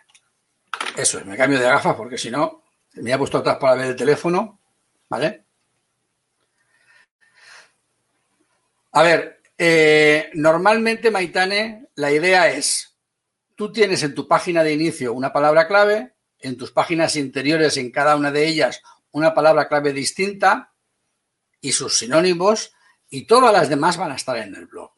[0.97, 2.63] Eso es, me cambio de gafas porque si no,
[2.95, 4.61] me ha puesto atrás para ver el teléfono.
[5.09, 5.45] ¿Vale?
[8.93, 12.97] A ver, eh, normalmente, Maitane, la idea es,
[13.55, 17.91] tú tienes en tu página de inicio una palabra clave, en tus páginas interiores, en
[17.91, 20.73] cada una de ellas, una palabra clave distinta
[21.61, 22.73] y sus sinónimos,
[23.11, 24.93] y todas las demás van a estar en el blog.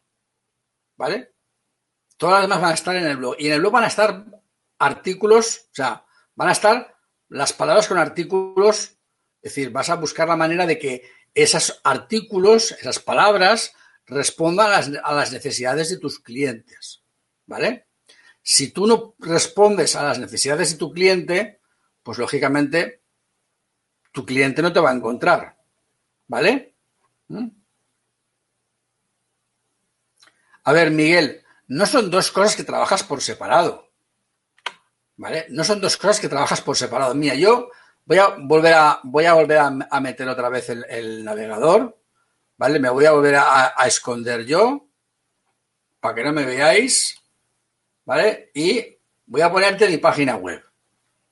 [0.96, 1.32] ¿Vale?
[2.20, 3.36] Todas las demás van a estar en el blog.
[3.38, 4.26] Y en el blog van a estar
[4.78, 6.04] artículos, o sea,
[6.34, 6.94] van a estar
[7.30, 8.98] las palabras con artículos,
[9.40, 13.72] es decir, vas a buscar la manera de que esos artículos, esas palabras,
[14.04, 14.66] respondan
[15.02, 17.02] a las, necesidades de tus clientes.
[17.46, 17.86] ¿Vale?
[18.42, 21.62] Si tú no respondes a las necesidades de tu cliente,
[22.02, 23.00] pues lógicamente
[24.12, 25.56] tu cliente no te va a encontrar.
[26.26, 26.74] ¿Vale?
[27.28, 27.48] ¿Mm?
[30.64, 33.88] A ver, Miguel, no son dos cosas que trabajas por separado.
[35.16, 35.46] ¿Vale?
[35.50, 37.14] No son dos cosas que trabajas por separado.
[37.14, 37.70] Mira, yo
[38.04, 41.98] voy a volver a, voy a, volver a, a meter otra vez el, el, navegador.
[42.56, 42.78] ¿Vale?
[42.78, 44.88] Me voy a volver a, a esconder yo
[46.00, 47.20] para que no me veáis.
[48.04, 48.50] ¿vale?
[48.54, 50.60] Y voy a ponerte mi página web,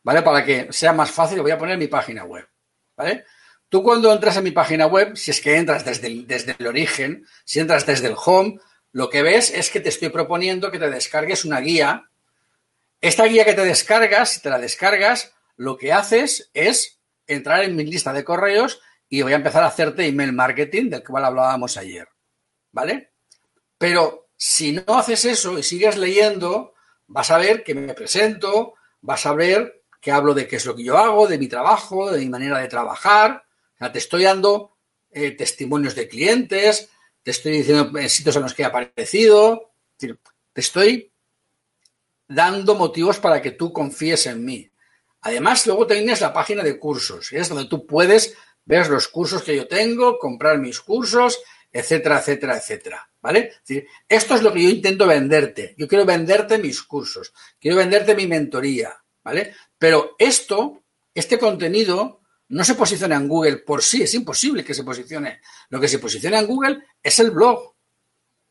[0.04, 0.22] ¿vale?
[0.22, 2.48] Para que sea más fácil, voy a poner mi página web,
[2.96, 3.24] ¿vale?
[3.68, 7.26] Tú cuando entras en mi página web, si es que entras desde desde el origen,
[7.44, 8.60] si entras desde el home,
[8.98, 12.10] lo que ves es que te estoy proponiendo que te descargues una guía.
[13.00, 17.76] Esta guía que te descargas, si te la descargas, lo que haces es entrar en
[17.76, 21.76] mi lista de correos y voy a empezar a hacerte email marketing, del cual hablábamos
[21.76, 22.08] ayer,
[22.72, 23.12] ¿vale?
[23.78, 26.74] Pero si no haces eso y sigues leyendo,
[27.06, 30.74] vas a ver que me presento, vas a ver que hablo de qué es lo
[30.74, 33.44] que yo hago, de mi trabajo, de mi manera de trabajar.
[33.92, 34.76] Te estoy dando
[35.12, 36.90] eh, testimonios de clientes,
[37.22, 40.16] te estoy diciendo en sitios en los que he aparecido, te
[40.54, 41.12] estoy
[42.26, 44.70] dando motivos para que tú confíes en mí.
[45.22, 49.56] Además, luego tienes la página de cursos, es donde tú puedes ver los cursos que
[49.56, 51.40] yo tengo, comprar mis cursos,
[51.72, 53.10] etcétera, etcétera, etcétera.
[53.20, 53.54] ¿Vale?
[54.08, 55.74] Esto es lo que yo intento venderte.
[55.76, 59.54] Yo quiero venderte mis cursos, quiero venderte mi mentoría, ¿vale?
[59.76, 64.84] Pero esto, este contenido, no se posiciona en Google por sí, es imposible que se
[64.84, 65.40] posicione.
[65.68, 67.74] Lo que se posiciona en Google es el blog.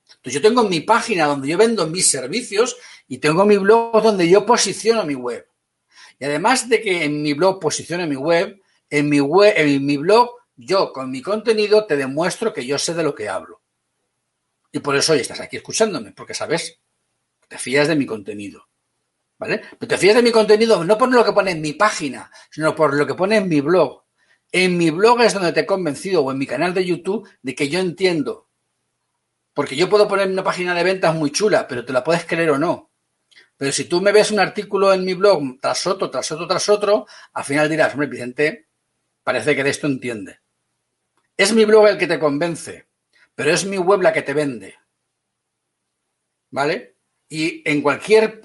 [0.08, 2.78] Entonces yo tengo mi página donde yo vendo mis servicios
[3.08, 5.48] y tengo mi blog donde yo posiciono mi web.
[6.20, 9.98] Y además de que en mi blog posicione mi web, en mi web, en mi
[9.98, 13.62] blog, yo con mi contenido te demuestro que yo sé de lo que hablo.
[14.72, 16.80] Y por eso hoy estás aquí escuchándome, porque sabes,
[17.48, 18.67] te fías de mi contenido.
[19.40, 19.62] ¿Vale?
[19.78, 22.76] Pero te fías de mi contenido no por lo que pone en mi página, sino
[22.76, 24.04] por lo que pone en mi blog.
[24.52, 27.54] En mi blog es donde te he convencido, o en mi canal de YouTube, de
[27.54, 28.48] que yo entiendo.
[29.54, 32.52] Porque yo puedo poner una página de ventas muy chula, pero te la puedes creer
[32.52, 32.92] o no.
[33.58, 36.70] Pero si tú me ves un artículo en mi blog tras otro, tras otro, tras
[36.70, 38.68] otro, al final dirás, hombre, Vicente,
[39.24, 40.40] parece que de esto entiende.
[41.36, 42.88] Es mi blog el que te convence
[43.38, 44.74] pero es mi web la que te vende.
[46.50, 46.96] ¿Vale?
[47.30, 48.42] Y en cualquier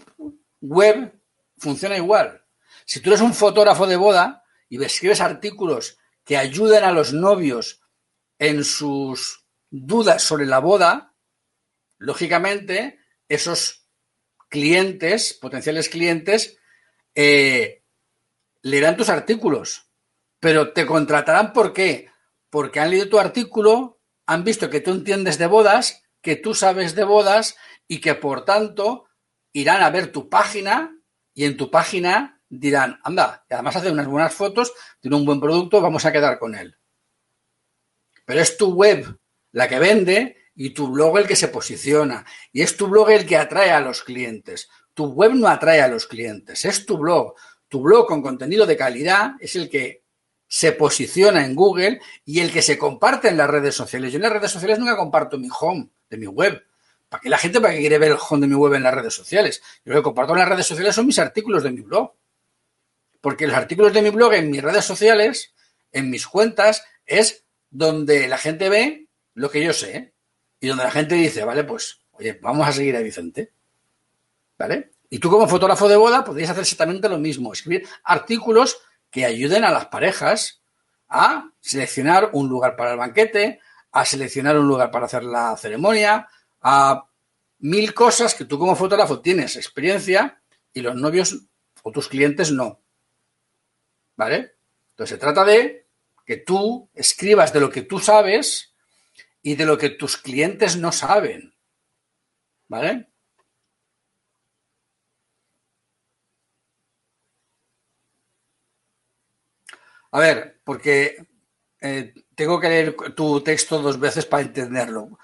[0.63, 1.13] web
[1.59, 2.43] funciona igual.
[2.87, 7.83] Si tú eres un fotógrafo de boda y escribes artículos que ayuden a los novios
[8.39, 11.15] en sus dudas sobre la boda,
[11.99, 12.99] lógicamente
[13.29, 13.87] esos
[14.49, 16.59] clientes, potenciales clientes,
[17.15, 17.85] eh,
[18.63, 19.91] leerán tus artículos,
[20.41, 22.11] pero te contratarán ¿por qué?
[22.51, 26.95] Porque han leído tu artículo, han visto que tú entiendes de bodas, que tú sabes
[26.95, 27.57] de bodas
[27.89, 29.07] y que por tanto
[29.53, 30.97] irán a ver tu página
[31.35, 35.41] y en tu página dirán, anda, y además hace unas buenas fotos, tiene un buen
[35.41, 36.77] producto, vamos a quedar con él.
[38.27, 39.19] Pero es tu web
[39.53, 42.25] la que vende y tu blog el que se posiciona.
[42.53, 44.69] Y es tu blog el que atrae a los clientes.
[44.95, 47.35] Tu web no atrae a los clientes, es tu blog.
[47.69, 50.05] Tu blog con contenido de calidad es el que
[50.47, 54.13] se posiciona en Google y el que se comparte en las redes sociales.
[54.13, 56.63] Yo en las redes sociales nunca comparto mi home de mi web.
[57.13, 59.13] ¿Para qué la gente para quiere ver el home de mi web en las redes
[59.13, 59.63] sociales?
[59.85, 62.15] Yo lo que comparto en las redes sociales son mis artículos de mi blog.
[63.21, 65.53] Porque los artículos de mi blog en mis redes sociales,
[65.93, 70.15] en mis cuentas, es donde la gente ve lo que yo sé
[70.59, 73.53] y donde la gente dice, vale, pues, oye, vamos a seguir a Vicente.
[74.57, 74.93] ¿Vale?
[75.11, 78.79] Y tú como fotógrafo de boda podrías hacer exactamente lo mismo, escribir artículos
[79.11, 80.63] que ayuden a las parejas
[81.11, 83.61] a seleccionar un lugar para el banquete,
[83.91, 86.27] a seleccionar un lugar para hacer la ceremonia,
[86.63, 87.09] a
[87.59, 90.43] mil cosas que tú como fotógrafo tienes experiencia
[90.73, 91.39] y los novios
[91.83, 92.81] o tus clientes no.
[94.17, 94.55] ¿Vale?
[94.91, 95.87] Entonces se trata de
[96.25, 98.75] que tú escribas de lo que tú sabes
[99.43, 101.55] y de lo que tus clientes no saben.
[102.69, 103.09] ¿Vale?
[110.13, 111.17] A ver, porque
[111.81, 115.19] eh, tengo que leer tu texto dos veces para entenderlo.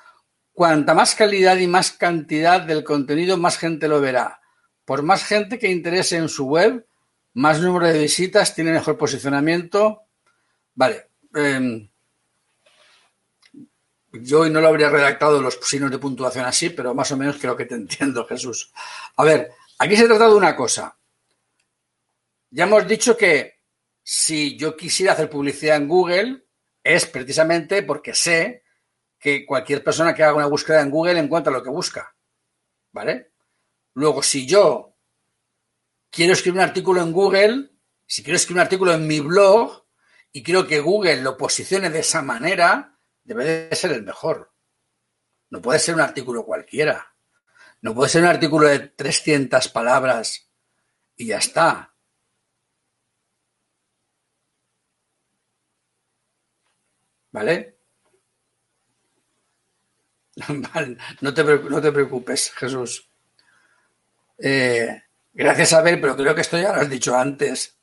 [0.58, 4.40] Cuanta más calidad y más cantidad del contenido, más gente lo verá.
[4.84, 6.84] Por más gente que interese en su web,
[7.34, 10.02] más número de visitas, tiene mejor posicionamiento.
[10.74, 11.10] Vale.
[11.36, 11.88] Eh,
[14.14, 17.36] yo hoy no lo habría redactado los signos de puntuación así, pero más o menos
[17.36, 18.72] creo que te entiendo, Jesús.
[19.14, 20.98] A ver, aquí se trata de una cosa.
[22.50, 23.60] Ya hemos dicho que
[24.02, 26.42] si yo quisiera hacer publicidad en Google,
[26.82, 28.64] es precisamente porque sé
[29.18, 32.14] que cualquier persona que haga una búsqueda en Google encuentra lo que busca.
[32.92, 33.32] ¿Vale?
[33.94, 34.96] Luego, si yo
[36.10, 37.70] quiero escribir un artículo en Google,
[38.06, 39.84] si quiero escribir un artículo en mi blog
[40.32, 44.52] y quiero que Google lo posicione de esa manera, debe de ser el mejor.
[45.50, 47.14] No puede ser un artículo cualquiera.
[47.80, 50.50] No puede ser un artículo de 300 palabras
[51.16, 51.94] y ya está.
[57.30, 57.77] ¿Vale?
[61.20, 63.08] no, te, no te preocupes, Jesús.
[64.38, 67.76] Eh, gracias, Abel, pero creo que esto ya lo has dicho antes.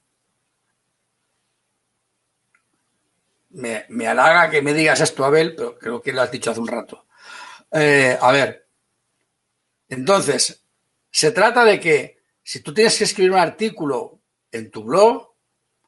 [3.50, 6.60] Me, me, halaga que me digas esto, Abel, pero creo que lo has dicho hace
[6.60, 7.06] un rato.
[7.72, 8.68] Eh, a ver,
[9.90, 10.64] entonces,
[11.12, 15.34] se trata de que si tú tienes que escribir un artículo en tu blog,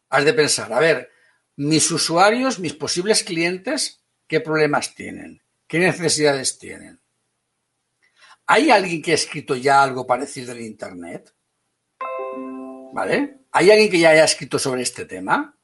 [0.09, 1.11] has de pensar, a ver,
[1.55, 5.41] mis usuarios, mis posibles clientes, ¿qué problemas tienen?
[5.67, 7.01] ¿Qué necesidades tienen?
[8.45, 11.35] ¿Hay alguien que ha escrito ya algo parecido en Internet?
[12.93, 13.41] ¿Vale?
[13.51, 15.57] ¿Hay alguien que ya haya escrito sobre este tema?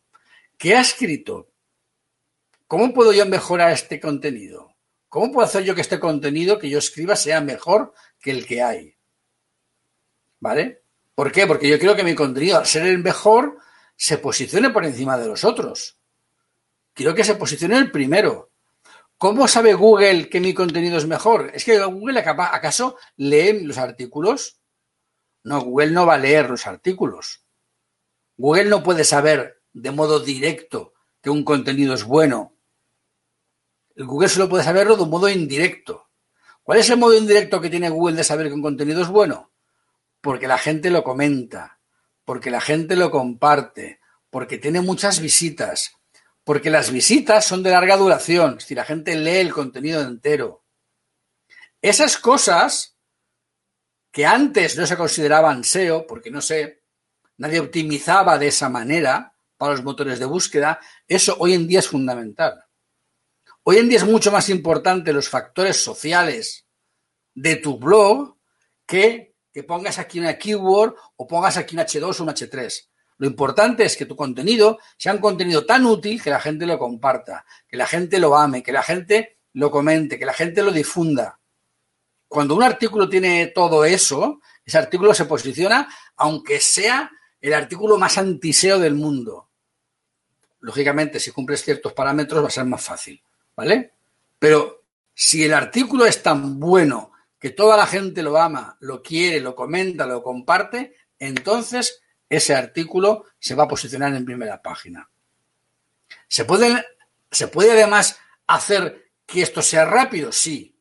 [0.58, 1.54] ¿Qué ha escrito?
[2.68, 4.76] ¿Cómo puedo yo mejorar este contenido?
[5.08, 8.62] ¿Cómo puedo hacer yo que este contenido que yo escriba sea mejor que el que
[8.62, 8.97] hay?
[10.39, 10.84] ¿Vale?
[11.16, 11.47] ¿Por qué?
[11.47, 13.58] Porque yo quiero que mi contenido, al ser el mejor,
[13.95, 15.97] se posicione por encima de los otros.
[16.93, 18.53] Quiero que se posicione el primero.
[19.18, 21.51] ¿Cómo sabe Google que mi contenido es mejor?
[21.53, 24.59] ¿Es que Google acaso lee los artículos?
[25.43, 27.45] No, Google no va a leer los artículos.
[28.38, 32.57] Google no puede saber de modo directo que un contenido es bueno.
[33.95, 36.09] El Google solo puede saberlo de un modo indirecto.
[36.64, 39.51] ¿Cuál es el modo indirecto que tiene Google de saber que un contenido es bueno?
[40.22, 41.80] Porque la gente lo comenta,
[42.26, 43.99] porque la gente lo comparte,
[44.30, 45.93] porque tiene muchas visitas,
[46.44, 50.66] porque las visitas son de larga duración, si la gente lee el contenido entero.
[51.82, 52.98] Esas cosas
[54.12, 56.84] que antes no se consideraban SEO, porque no sé,
[57.38, 61.88] nadie optimizaba de esa manera para los motores de búsqueda, eso hoy en día es
[61.88, 62.66] fundamental.
[63.64, 66.66] Hoy en día es mucho más importante los factores sociales
[67.34, 68.38] de tu blog
[68.86, 72.89] que que pongas aquí una keyword o pongas aquí un H2 o un H3.
[73.24, 76.78] Lo importante es que tu contenido sea un contenido tan útil que la gente lo
[76.78, 80.74] comparta, que la gente lo ame, que la gente lo comente, que la gente lo
[80.74, 81.40] difunda.
[82.28, 87.10] Cuando un artículo tiene todo eso, ese artículo se posiciona aunque sea
[87.40, 89.48] el artículo más antiseo del mundo.
[90.60, 93.24] lógicamente, si cumples ciertos parámetros va a ser más fácil,
[93.56, 93.94] ¿vale?
[94.38, 99.40] Pero si el artículo es tan bueno que toda la gente lo ama, lo quiere,
[99.40, 105.10] lo comenta, lo comparte, entonces ese artículo se va a posicionar en primera página.
[106.28, 106.84] ¿Se puede,
[107.32, 110.32] ¿se puede además hacer que esto sea rápido?
[110.32, 110.80] Sí.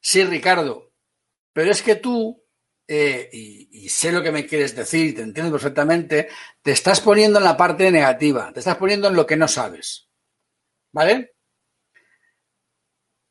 [0.00, 0.92] Sí, Ricardo,
[1.52, 2.44] pero es que tú,
[2.88, 6.28] eh, y, y, sé lo que me quieres decir, te entiendo perfectamente,
[6.60, 10.08] te estás poniendo en la parte negativa, te estás poniendo en lo que no sabes.
[10.92, 11.34] ¿Vale?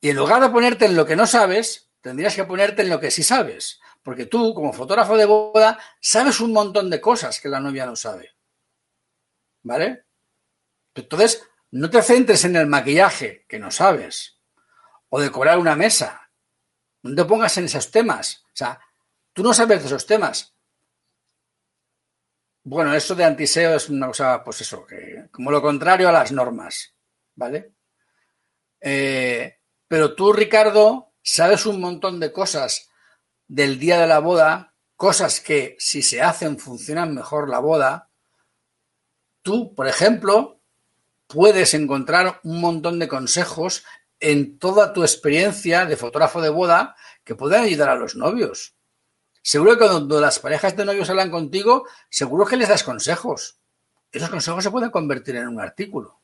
[0.02, 3.00] Y en lugar de ponerte en lo que no sabes, tendrías que ponerte en lo
[3.00, 3.80] que sí sabes.
[4.04, 7.96] Porque tú, como fotógrafo de boda, sabes un montón de cosas que la novia no
[7.96, 8.32] sabe.
[9.64, 10.06] ¿Vale?
[10.96, 14.40] Entonces, no te centres en el maquillaje, que no sabes,
[15.10, 16.32] o decorar una mesa.
[17.04, 18.44] No te pongas en esos temas.
[18.48, 18.80] O sea,
[19.34, 20.56] tú no sabes de esos temas.
[22.64, 26.32] Bueno, eso de antiseo es una cosa, pues eso, que como lo contrario a las
[26.32, 26.94] normas.
[27.36, 27.74] ¿vale?
[28.80, 32.90] Eh, pero tú, Ricardo, sabes un montón de cosas
[33.48, 38.10] del día de la boda, cosas que si se hacen funcionan mejor la boda.
[39.42, 40.62] Tú, por ejemplo,
[41.28, 43.84] puedes encontrar un montón de consejos
[44.20, 48.76] en toda tu experiencia de fotógrafo de boda que pueden ayudar a los novios.
[49.42, 53.58] Seguro que cuando las parejas de novios hablan contigo, seguro que les das consejos.
[54.12, 56.20] Esos consejos se pueden convertir en un artículo.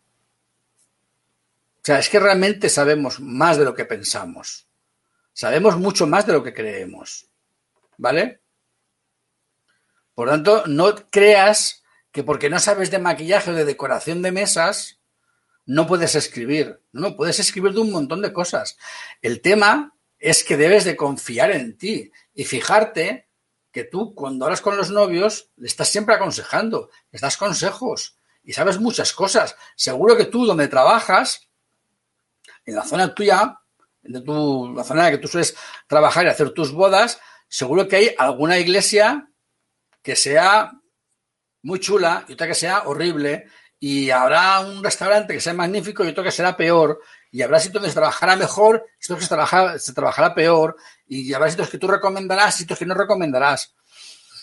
[1.77, 4.66] O sea, es que realmente sabemos más de lo que pensamos.
[5.37, 7.27] Sabemos mucho más de lo que creemos.
[7.95, 8.41] ¿Vale?
[10.15, 14.99] Por tanto, no creas que porque no sabes de maquillaje o de decoración de mesas,
[15.67, 16.81] no puedes escribir.
[16.91, 18.79] No, puedes escribir de un montón de cosas.
[19.21, 23.29] El tema es que debes de confiar en ti y fijarte
[23.71, 28.53] que tú cuando hablas con los novios le estás siempre aconsejando, les das consejos y
[28.53, 29.55] sabes muchas cosas.
[29.75, 31.47] Seguro que tú donde trabajas
[32.65, 33.59] en la zona tuya,
[34.07, 35.55] de tu, la zona en la que tú sueles
[35.87, 39.29] trabajar y hacer tus bodas, seguro que hay alguna iglesia
[40.01, 40.71] que sea
[41.63, 43.47] muy chula y otra que sea horrible
[43.79, 46.99] y habrá un restaurante que sea magnífico y otro que será peor
[47.31, 50.77] y habrá sitios donde se trabajará mejor, sitios que se, se trabajará peor
[51.07, 53.75] y habrá sitios que tú recomendarás, sitios que no recomendarás.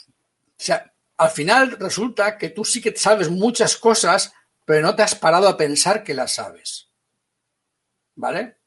[0.07, 4.33] O sea, al final resulta que tú sí que sabes muchas cosas,
[4.65, 6.91] pero no te has parado a pensar que las sabes.
[8.15, 8.59] ¿Vale?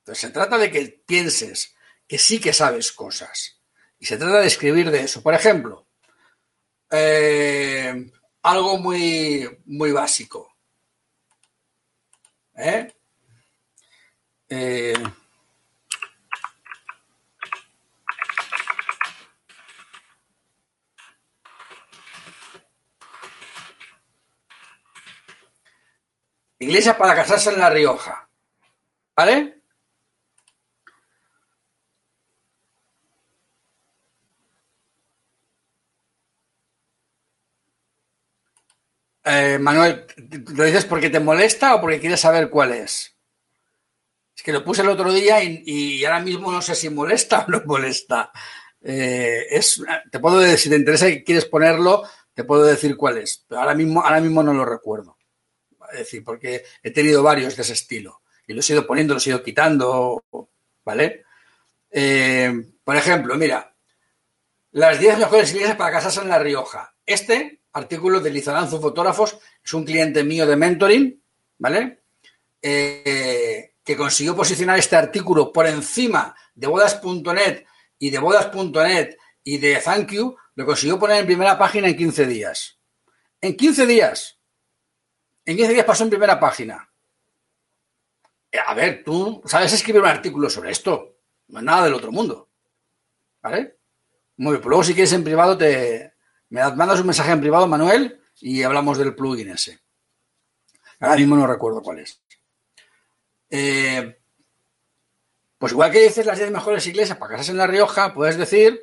[0.00, 1.74] Entonces se trata de que pienses
[2.06, 3.60] que sí que sabes cosas.
[3.98, 5.22] Y se trata de escribir de eso.
[5.22, 5.86] Por ejemplo,
[6.90, 8.10] eh,
[8.42, 10.56] algo muy, muy básico.
[12.54, 12.92] ¿Eh?
[14.48, 14.94] Eh,
[26.58, 28.28] Iglesia para casarse en La Rioja.
[29.16, 29.59] ¿Vale?
[39.30, 40.06] Eh, Manuel,
[40.54, 43.16] ¿lo dices porque te molesta o porque quieres saber cuál es?
[44.36, 47.50] Es que lo puse el otro día y, ahora mismo no sé si molesta o
[47.50, 48.32] no molesta.
[48.82, 52.02] Eh, es, te puedo decir, si te interesa y quieres ponerlo,
[52.34, 55.16] te puedo decir cuál es, pero ahora mismo, ahora mismo no lo recuerdo
[55.92, 59.26] es decir, porque he tenido varios de ese estilo y los he ido poniendo, los
[59.26, 60.24] he ido quitando,
[60.84, 61.24] ¿vale?
[61.90, 62.52] Eh,
[62.82, 63.74] por ejemplo, mira,
[64.72, 66.94] las 10 mejores iglesias para casarse en La Rioja.
[67.06, 71.22] Este artículo de Lizaranzo Fotógrafos es un cliente mío de mentoring,
[71.58, 72.02] ¿vale?
[72.62, 77.64] Eh, que consiguió posicionar este artículo por encima de bodas.net
[77.98, 82.26] y de bodas.net y de Thank You, lo consiguió poner en primera página en 15
[82.26, 82.78] días.
[83.40, 84.38] En 15 días.
[85.44, 86.90] En 15 días pasó en primera página.
[88.52, 91.16] Eh, a ver, tú sabes escribir un artículo sobre esto.
[91.48, 92.50] No es nada del otro mundo.
[93.42, 93.78] ¿Vale?
[94.36, 96.09] Muy bien, pues luego si quieres en privado te
[96.50, 99.80] me mandas un mensaje en privado, Manuel, y hablamos del plugin ese.
[100.98, 102.20] Ahora mismo no recuerdo cuál es.
[103.48, 104.18] Eh,
[105.58, 108.80] pues igual que dices las 10 mejores iglesias para casarse en La Rioja, puedes decir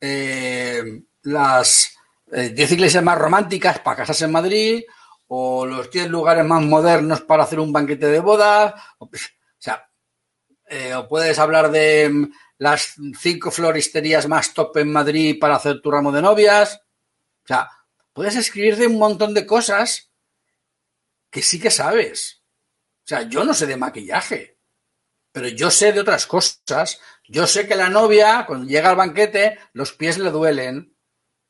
[0.00, 1.96] eh, las
[2.26, 4.84] 10 iglesias más románticas para casarse en Madrid
[5.28, 8.74] o los 10 lugares más modernos para hacer un banquete de boda.
[8.98, 9.08] O,
[9.58, 9.88] sea,
[10.68, 12.28] eh, o puedes hablar de
[12.58, 16.80] las cinco floristerías más top en Madrid para hacer tu ramo de novias.
[17.44, 17.70] O sea,
[18.12, 20.10] puedes escribir de un montón de cosas
[21.30, 22.42] que sí que sabes.
[23.04, 24.58] O sea, yo no sé de maquillaje,
[25.32, 26.98] Pero yo sé de otras cosas.
[27.28, 30.96] Yo sé que la novia, cuando llega al banquete, los pies le duelen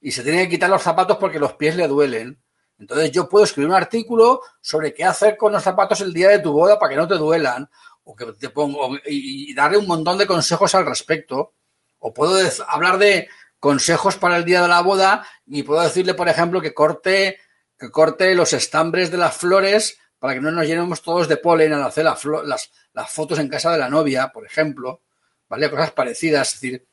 [0.01, 2.43] y se tiene que quitar los zapatos porque los pies le duelen.
[2.79, 6.41] Entonces yo puedo escribir un artículo sobre qué hacer con los zapatos el día de
[6.41, 7.71] tu boda para que no te duelan
[8.09, 11.55] o que te pongo y, darle un montón de consejos al respecto.
[11.99, 12.39] O puedo
[12.69, 13.29] hablar de
[13.59, 17.41] consejos para el día de la boda y puedo decirle, por ejemplo, que corte,
[17.77, 21.73] que corte los estambres de las flores para que no nos llenemos todos de polen
[21.73, 22.71] al hacer las,
[23.09, 25.03] fotos en casa de la novia, por ejemplo,
[25.49, 25.69] ¿vale?
[25.69, 26.55] Cosas parecidas.
[26.55, 26.87] Es decir,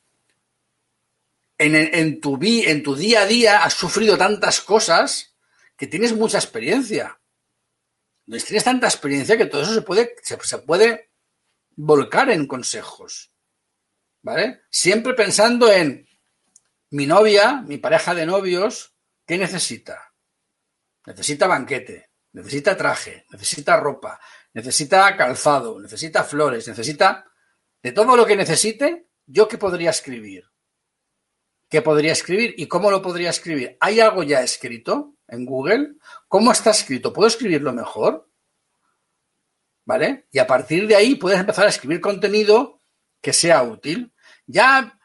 [1.59, 2.37] en tu
[2.95, 5.35] día a día has sufrido tantas cosas
[5.77, 7.19] que tienes mucha experiencia.
[8.25, 11.11] Tienes tanta experiencia que todo eso se puede, se, puede
[11.75, 13.31] volcar en consejos.
[14.21, 14.61] ¿Vale?
[14.69, 16.07] Siempre pensando en
[16.91, 18.95] mi novia, mi pareja de novios,
[19.25, 20.13] ¿qué necesita?
[21.05, 24.19] Necesita banquete, necesita traje, necesita ropa,
[24.53, 27.25] necesita calzado, necesita flores, necesita...
[27.81, 30.45] De todo lo que necesite, ¿yo qué podría escribir?
[31.67, 33.75] ¿Qué podría escribir y cómo lo podría escribir?
[33.81, 35.95] ¿Hay algo ya escrito en Google?
[36.27, 37.11] ¿Cómo está escrito?
[37.11, 38.29] ¿Puedo escribirlo mejor?
[39.85, 40.27] ¿Vale?
[40.31, 42.79] Y a partir de ahí puedes empezar a escribir contenido
[43.21, 44.13] que sea útil.
[44.45, 44.97] Ya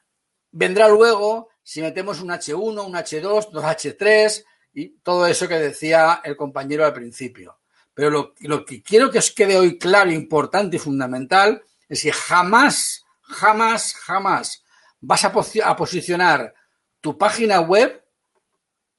[0.50, 6.20] vendrá luego si metemos un H1, un H2, dos H3 y todo eso que decía
[6.24, 7.58] el compañero al principio.
[7.94, 13.04] Pero lo, que quiero que os quede hoy claro, importante y fundamental es que jamás,
[13.22, 14.64] jamás, jamás
[15.00, 15.32] vas a,
[15.64, 16.54] a posicionar
[17.00, 18.04] tu página web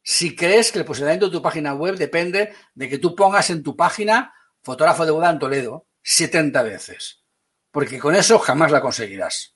[0.10, 3.62] si crees que el posicionamiento de tu página web depende de que tú pongas en
[3.62, 4.34] tu página
[4.64, 7.24] fotógrafo de boda en Toledo 70 veces.
[7.70, 9.56] Porque con eso jamás la conseguirás.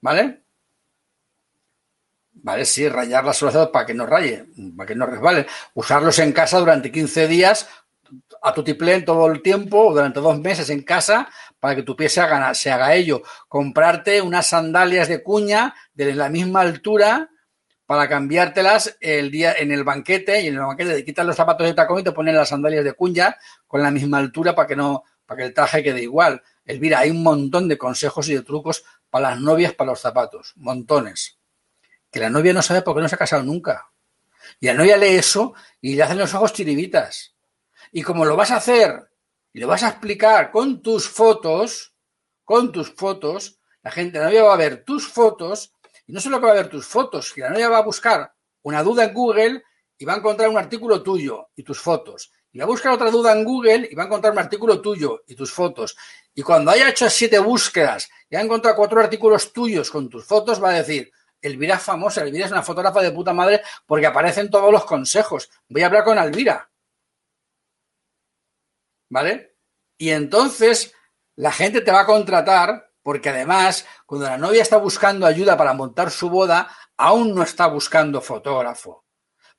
[0.00, 0.42] ¿Vale?
[2.32, 5.46] Vale, sí, rayar las solas para que no raye, para que no resbale.
[5.74, 7.68] Usarlos en casa durante 15 días
[8.42, 11.28] a tu tiplén todo el tiempo, durante dos meses en casa,
[11.60, 13.22] para que tu pie se haga, se haga ello.
[13.46, 17.30] Comprarte unas sandalias de cuña de la misma altura
[17.86, 21.66] para cambiártelas el día en el banquete y en el banquete te quitas los zapatos
[21.66, 24.76] de tacón y te ponen las sandalias de cuña con la misma altura para que
[24.76, 26.42] no, para que el traje quede igual.
[26.64, 30.52] Elvira, hay un montón de consejos y de trucos para las novias para los zapatos,
[30.56, 31.38] montones.
[32.10, 33.90] Que la novia no sabe por qué no se ha casado nunca.
[34.58, 37.34] Y la novia lee eso y le hacen los ojos chiribitas.
[37.92, 39.08] Y como lo vas a hacer
[39.52, 41.94] y lo vas a explicar con tus fotos,
[42.44, 45.72] con tus fotos, la gente, la novia va a ver tus fotos
[46.06, 48.32] y no solo que va a ver tus fotos, que la novia va a buscar
[48.62, 49.62] una duda en Google
[49.98, 52.30] y va a encontrar un artículo tuyo y tus fotos.
[52.52, 55.24] Y va a buscar otra duda en Google y va a encontrar un artículo tuyo
[55.26, 55.96] y tus fotos.
[56.34, 60.62] Y cuando haya hecho siete búsquedas y ha encontrado cuatro artículos tuyos con tus fotos,
[60.62, 64.50] va a decir, Elvira es famosa, Elvira es una fotógrafa de puta madre porque aparecen
[64.50, 65.50] todos los consejos.
[65.68, 66.70] Voy a hablar con Elvira.
[69.08, 69.56] ¿Vale?
[69.98, 70.94] Y entonces
[71.36, 75.72] la gente te va a contratar porque además, cuando la novia está buscando ayuda para
[75.74, 79.04] montar su boda, aún no está buscando fotógrafo.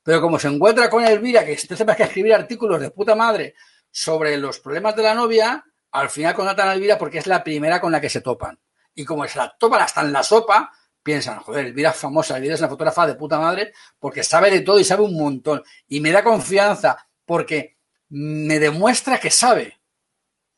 [0.03, 3.55] Pero como se encuentra con Elvira, que se que escribir artículos de puta madre
[3.89, 7.79] sobre los problemas de la novia, al final contratan a Elvira porque es la primera
[7.79, 8.59] con la que se topan.
[8.93, 10.69] Y como se la topan hasta en la sopa,
[11.01, 14.59] piensan, joder, Elvira es famosa, Elvira es una fotógrafa de puta madre porque sabe de
[14.59, 15.63] todo y sabe un montón.
[15.87, 17.77] Y me da confianza porque
[18.09, 19.79] me demuestra que sabe.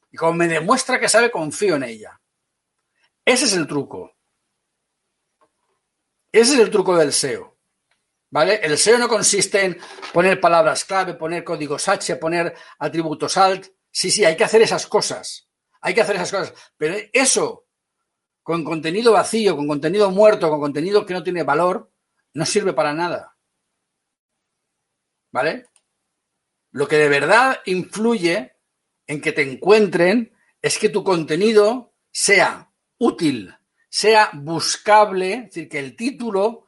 [0.10, 2.20] Y como me demuestra que sabe, confío en ella.
[3.30, 4.18] Ese es el truco.
[6.32, 7.60] Ese es el truco del SEO.
[8.32, 8.56] ¿Vale?
[8.56, 9.78] El SEO no consiste en
[10.12, 13.68] poner palabras clave, poner códigos H, poner atributos alt.
[13.92, 15.48] Sí, sí, hay que hacer esas cosas.
[15.80, 16.54] Hay que hacer esas cosas.
[16.76, 17.68] Pero eso,
[18.42, 21.92] con contenido vacío, con contenido muerto, con contenido que no tiene valor,
[22.34, 23.38] no sirve para nada.
[25.32, 25.68] ¿Vale?
[26.72, 28.56] Lo que de verdad influye
[29.06, 32.69] en que te encuentren es que tu contenido sea
[33.00, 33.56] útil,
[33.90, 36.66] sea buscable, es decir, que el título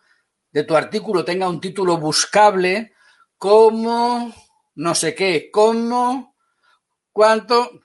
[0.52, 2.94] de tu artículo tenga un título buscable
[3.38, 4.34] como
[4.76, 6.36] no sé qué, como
[7.12, 7.82] cuánto.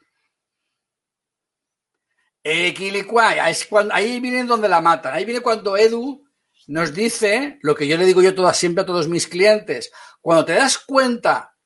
[2.43, 5.15] Es cuando, ahí viene donde la matan.
[5.15, 6.25] Ahí viene cuando Edu
[6.69, 9.91] nos dice lo que yo le digo yo toda, siempre a todos mis clientes.
[10.21, 11.57] Cuando te das cuenta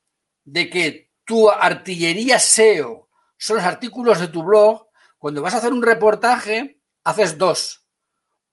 [0.43, 4.87] de que tu artillería SEO son los artículos de tu blog,
[5.21, 7.85] cuando vas a hacer un reportaje, haces dos.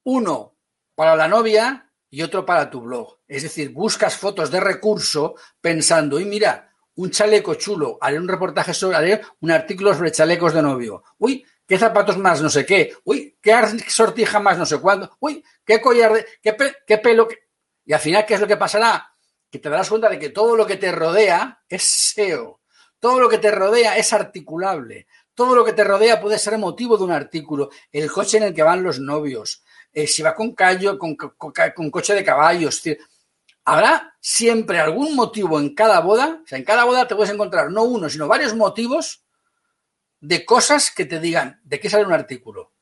[0.04, 0.58] Uno
[0.94, 3.20] para la novia y otro para tu blog.
[3.26, 8.74] Es decir, buscas fotos de recurso pensando, y mira, un chaleco chulo, haré un reportaje
[8.74, 11.02] sobre, haré un artículo sobre chalecos de novio.
[11.16, 12.94] Uy, qué zapatos más no sé qué.
[13.04, 13.54] Uy, qué
[13.88, 15.16] sortija más no sé cuándo.
[15.20, 16.54] Uy, qué collar de, qué,
[16.86, 17.28] qué pelo.
[17.86, 19.10] Y al final, ¿qué es lo que pasará?
[19.50, 22.60] que te darás cuenta de que todo lo que te rodea es SEO,
[23.00, 25.06] todo lo que te rodea es articulable,
[25.38, 27.70] todo lo que te rodea puede ser motivo de un artículo.
[27.92, 29.62] El coche en el que van los novios,
[29.92, 32.82] eh, si va con, callo, con, coche de caballos.
[33.64, 36.40] habrá siempre algún motivo en cada boda.
[36.42, 39.22] O sea, en cada boda te puedes encontrar no uno, sino varios motivos
[40.18, 42.72] de cosas que te digan de qué sale un artículo.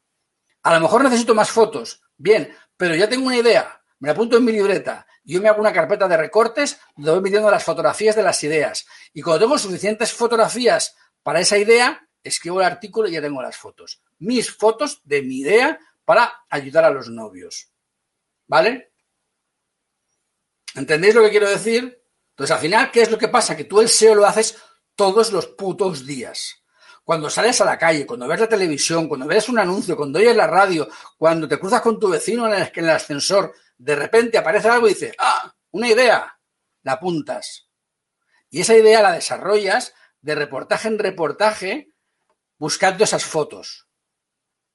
[0.63, 2.01] A lo mejor necesito más fotos.
[2.17, 3.83] Bien, pero ya tengo una idea.
[3.99, 5.07] Me la apunto en mi libreta.
[5.25, 8.87] Yo me hago una carpeta de recortes donde voy midiendo las fotografías de las ideas.
[9.13, 13.57] Y cuando tengo suficientes fotografías para esa idea, escribo el artículo y ya tengo las
[13.57, 14.03] fotos.
[14.19, 17.71] Mis fotos de mi idea para ayudar a los novios.
[18.47, 18.93] ¿Vale?
[20.75, 22.03] ¿Entendéis lo que quiero decir?
[22.31, 23.57] Entonces, al final, ¿qué es lo que pasa?
[23.57, 24.59] Que tú el SEO lo haces
[24.95, 26.63] todos los putos días.
[27.03, 30.37] Cuando sales a la calle, cuando ves la televisión, cuando ves un anuncio, cuando oyes
[30.37, 34.87] la radio, cuando te cruzas con tu vecino en el, ascensor, de repente aparece algo
[34.87, 36.39] y dices, ah, una idea,
[36.83, 37.69] la apuntas.
[38.51, 41.93] Y esa idea la desarrollas de reportaje en reportaje
[42.59, 43.89] buscando esas fotos.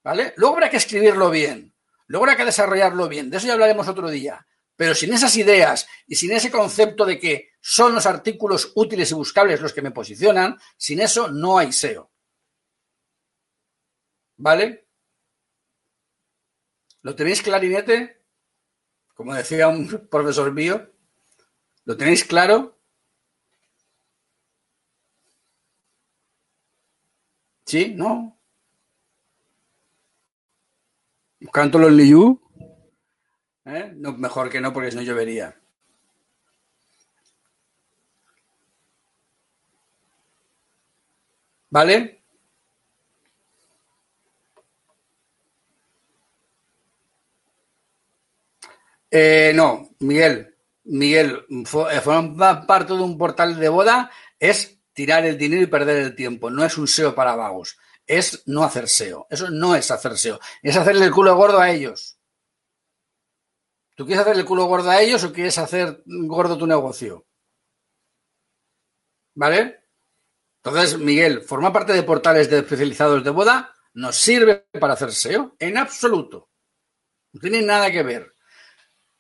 [0.04, 0.34] ¿Vale?
[0.38, 1.76] Luego habrá que escribirlo bien,
[2.08, 4.46] luego habrá que desarrollarlo bien, de eso ya hablaremos otro día.
[4.76, 9.14] Pero sin esas ideas y sin ese concepto de que son los artículos útiles y
[9.14, 12.12] buscables los que me posicionan, sin eso no hay SEO.
[14.38, 14.88] ¿Vale?
[17.04, 18.24] ¿Lo tenéis clarinete?
[19.14, 20.92] Como decía un profesor mío.
[21.86, 22.81] ¿Lo tenéis claro?
[27.72, 27.94] ¿Sí?
[27.96, 28.38] ¿No?
[31.54, 32.42] ¿Canto los Liu?
[33.64, 33.94] ¿Eh?
[33.96, 35.58] No, mejor que no, porque si no llovería.
[41.70, 42.22] ¿Vale?
[49.10, 55.36] Eh, no, Miguel, Miguel, eh, formar parte de un portal de boda es tirar el
[55.36, 56.52] dinero y perder el tiempo.
[56.52, 57.76] No es un SEO para vagos.
[58.06, 59.26] Es no hacer SEO.
[59.32, 60.40] Eso no es hacer SEO.
[60.62, 62.20] Es hacerle el culo gordo a ellos.
[63.96, 67.26] ¿Tú quieres hacerle el culo gordo a ellos o quieres hacer gordo tu negocio?
[69.34, 69.86] ¿Vale?
[70.64, 75.56] Entonces, Miguel, formar parte de portales de especializados de boda no sirve para hacer SEO
[75.58, 76.52] en absoluto.
[77.34, 78.36] No tiene nada que ver.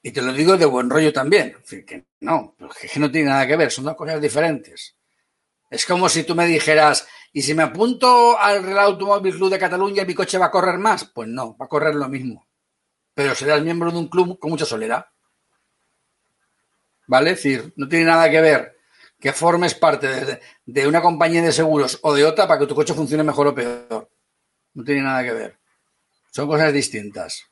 [0.03, 1.57] Y te lo digo de buen rollo también.
[1.67, 4.95] que no, que no tiene nada que ver, son dos cosas diferentes.
[5.71, 9.57] Es como si tú me dijeras, ¿y si me apunto al Real Automóvil Club de
[9.57, 11.05] Cataluña mi coche va a correr más?
[11.05, 12.45] Pues no, va a correr lo mismo.
[13.13, 15.05] Pero serás miembro de un club con mucha soledad.
[17.07, 17.31] ¿Vale?
[17.31, 18.77] Es decir, no tiene nada que ver
[19.17, 22.75] que formes parte de, de una compañía de seguros o de otra para que tu
[22.75, 24.09] coche funcione mejor o peor.
[24.73, 25.57] No tiene nada que ver.
[26.31, 27.45] Son cosas distintas.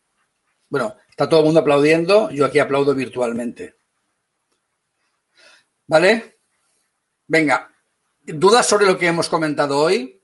[0.67, 3.75] Bueno, está todo el mundo aplaudiendo, yo aquí aplaudo virtualmente.
[5.87, 6.39] ¿Vale?
[7.27, 7.69] Venga,
[8.33, 10.21] ¿dudas sobre lo que hemos comentado hoy?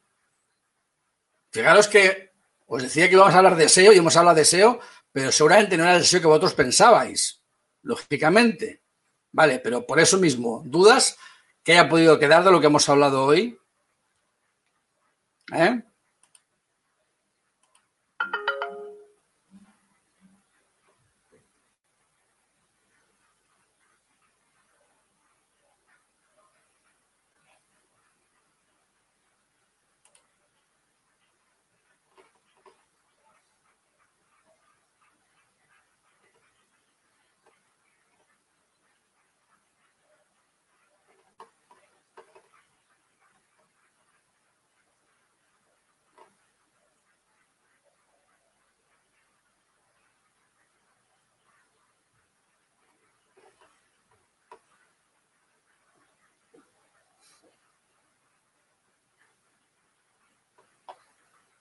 [1.51, 2.33] Fijaros que
[2.67, 4.79] os decía que íbamos a hablar de SEO y hemos hablado de SEO,
[5.11, 7.41] pero seguramente no era el SEO que vosotros pensabais,
[7.81, 8.81] lógicamente.
[9.31, 11.17] Vale, pero por eso mismo, ¿dudas
[11.63, 13.57] que haya podido quedar de lo que hemos hablado hoy?
[15.53, 15.83] ¿Eh?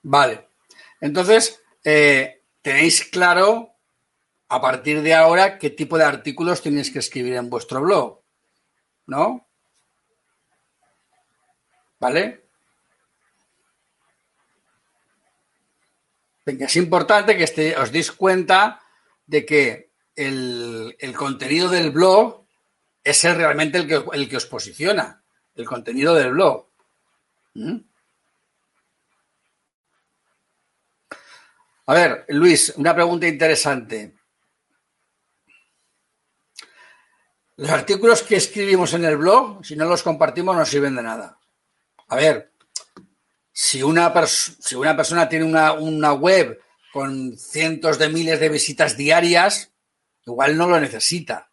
[0.05, 0.49] Vale.
[1.01, 3.75] Entonces, eh, tenéis claro
[4.49, 8.21] a partir de ahora qué tipo de artículos tenéis que escribir en vuestro blog.
[9.07, 9.47] ¿No?
[11.99, 12.45] ¿Vale?
[16.45, 18.81] Es importante que este, os deis cuenta
[19.27, 22.45] de que el, contenido del blog
[23.03, 25.25] es el, realmente el que, el que os posiciona,
[25.55, 26.69] el contenido del blog.
[27.55, 27.94] ¿Mm?
[31.87, 34.15] A ver, Luis, una pregunta interesante.
[37.57, 41.39] Los artículos que escribimos en el blog, si no los compartimos, no sirven de nada.
[42.09, 42.53] A ver,
[43.53, 46.61] si una, si una persona tiene una, una web
[46.93, 49.73] con cientos de miles de visitas diarias,
[50.27, 51.51] igual no lo necesita.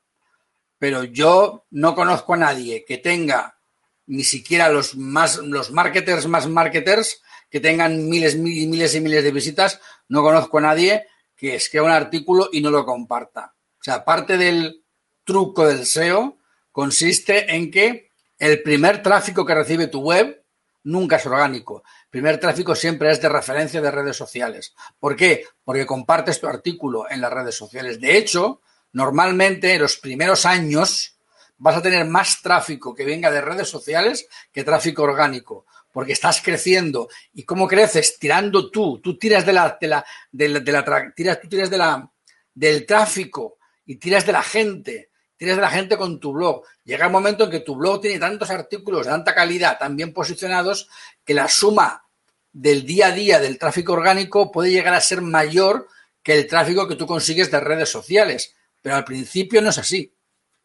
[0.80, 3.60] Pero yo no conozco a nadie que tenga
[4.08, 7.22] ni siquiera los más los marketers más marketers
[7.52, 9.82] que tengan miles, y miles y miles de visitas.
[10.08, 13.54] No conozco a nadie que escriba un artículo y no lo comparta.
[13.80, 14.84] O sea, parte del
[15.24, 16.38] truco del SEO
[16.72, 20.44] consiste en que el primer tráfico que recibe tu web
[20.84, 21.84] nunca es orgánico.
[22.06, 24.74] El primer tráfico siempre es de referencia de redes sociales.
[25.00, 25.46] ¿Por qué?
[25.64, 28.00] Porque compartes tu artículo en las redes sociales.
[28.00, 28.62] De hecho,
[28.94, 31.18] normalmente en los primeros años
[31.58, 36.42] vas a tener más tráfico que venga de redes sociales que tráfico orgánico, porque estás
[36.42, 37.10] creciendo.
[37.34, 38.18] ¿Y cómo creces?
[38.20, 42.12] Tirando tú, tú tiras de la, de la, de la, tiras, tú tiras de la,
[42.54, 45.12] del tráfico y tiras de la gente
[45.42, 46.62] tienes de la gente con tu blog.
[46.84, 50.14] Llega el momento en que tu blog tiene tantos artículos de tanta calidad, tan bien
[50.14, 50.88] posicionados,
[51.26, 52.06] que la suma
[52.54, 55.88] del día a día del tráfico orgánico puede llegar a ser mayor
[56.22, 58.56] que el tráfico que tú consigues de redes sociales.
[58.84, 60.14] Pero al principio no es así.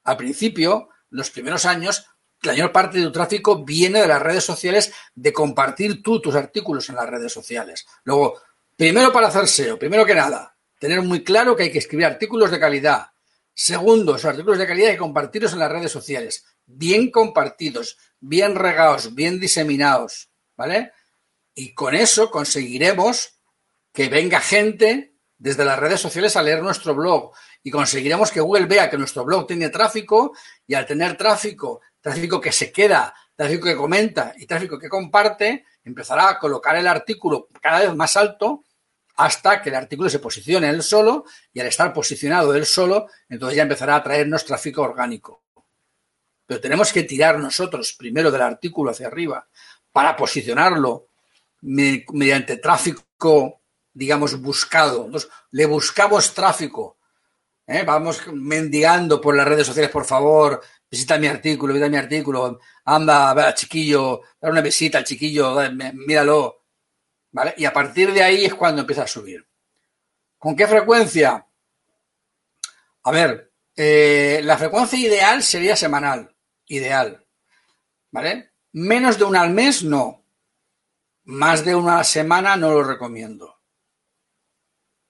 [0.04, 2.04] Al principio, los primeros años,
[2.46, 6.34] la mayor parte de tu tráfico viene de las redes sociales, de compartir tú tus
[6.34, 7.86] artículos en las redes sociales.
[8.04, 8.40] Luego,
[8.76, 12.50] primero para hacer SEO, primero que nada, tener muy claro que hay que escribir artículos
[12.50, 13.06] de calidad,
[13.58, 16.44] Segundo, esos artículos de calidad y compartirlos en las redes sociales.
[16.66, 20.28] Bien compartidos, bien regados, bien diseminados,
[20.58, 20.92] ¿vale?
[21.54, 23.40] Y con eso conseguiremos
[23.94, 27.32] que venga gente desde las redes sociales a leer nuestro blog
[27.62, 30.36] y conseguiremos que Google vea que nuestro blog tiene tráfico
[30.66, 35.64] y al tener tráfico, tráfico que se queda, tráfico que comenta y tráfico que comparte,
[35.82, 38.62] empezará a colocar el artículo cada vez más alto
[39.16, 43.56] hasta que el artículo se posicione él solo y al estar posicionado él solo, entonces
[43.56, 45.42] ya empezará a traernos tráfico orgánico.
[46.46, 49.48] Pero tenemos que tirar nosotros primero del artículo hacia arriba
[49.90, 51.08] para posicionarlo
[51.62, 55.06] mediante tráfico, digamos, buscado.
[55.06, 56.98] Entonces, le buscamos tráfico.
[57.66, 57.82] ¿eh?
[57.84, 63.30] Vamos mendigando por las redes sociales, por favor, visita mi artículo, visita mi artículo, anda,
[63.30, 65.56] a chiquillo, dar una visita al chiquillo,
[65.94, 66.64] míralo.
[67.56, 69.46] Y a partir de ahí es cuando empieza a subir.
[70.38, 71.46] ¿Con qué frecuencia?
[73.02, 76.34] A ver, eh, la frecuencia ideal sería semanal,
[76.66, 77.26] ideal,
[78.10, 78.52] ¿vale?
[78.72, 80.24] Menos de una al mes, no.
[81.24, 83.60] Más de una a la semana no lo recomiendo.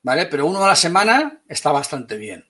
[0.03, 0.27] ¿Vale?
[0.27, 2.49] Pero uno a la semana está bastante bien.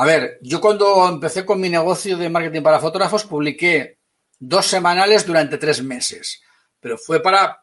[0.00, 4.00] A ver, yo cuando empecé con mi negocio de marketing para fotógrafos publiqué
[4.38, 6.40] dos semanales durante tres meses,
[6.80, 7.62] pero fue para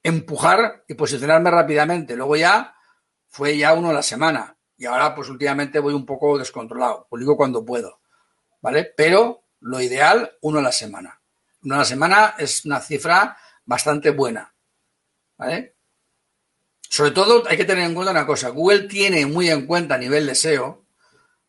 [0.00, 2.14] empujar y posicionarme rápidamente.
[2.14, 2.76] Luego ya
[3.26, 4.56] fue ya uno a la semana.
[4.76, 7.08] Y ahora, pues últimamente voy un poco descontrolado.
[7.10, 8.00] Publico cuando puedo.
[8.60, 8.92] ¿Vale?
[8.96, 11.20] Pero lo ideal, uno a la semana.
[11.64, 14.54] Uno a la semana es una cifra bastante buena.
[15.36, 15.74] ¿Vale?
[16.88, 18.50] Sobre todo hay que tener en cuenta una cosa.
[18.50, 20.83] Google tiene muy en cuenta a nivel de SEO,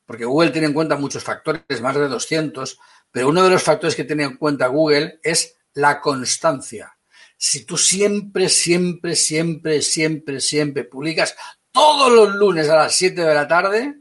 [0.06, 2.80] porque Google tiene en cuenta muchos factores, más de 200,
[3.12, 6.95] pero uno de los factores que tiene en cuenta Google es la constancia
[7.38, 11.36] si tú siempre, siempre, siempre, siempre, siempre publicas
[11.72, 13.95] todos los lunes a las 7 de la tarde,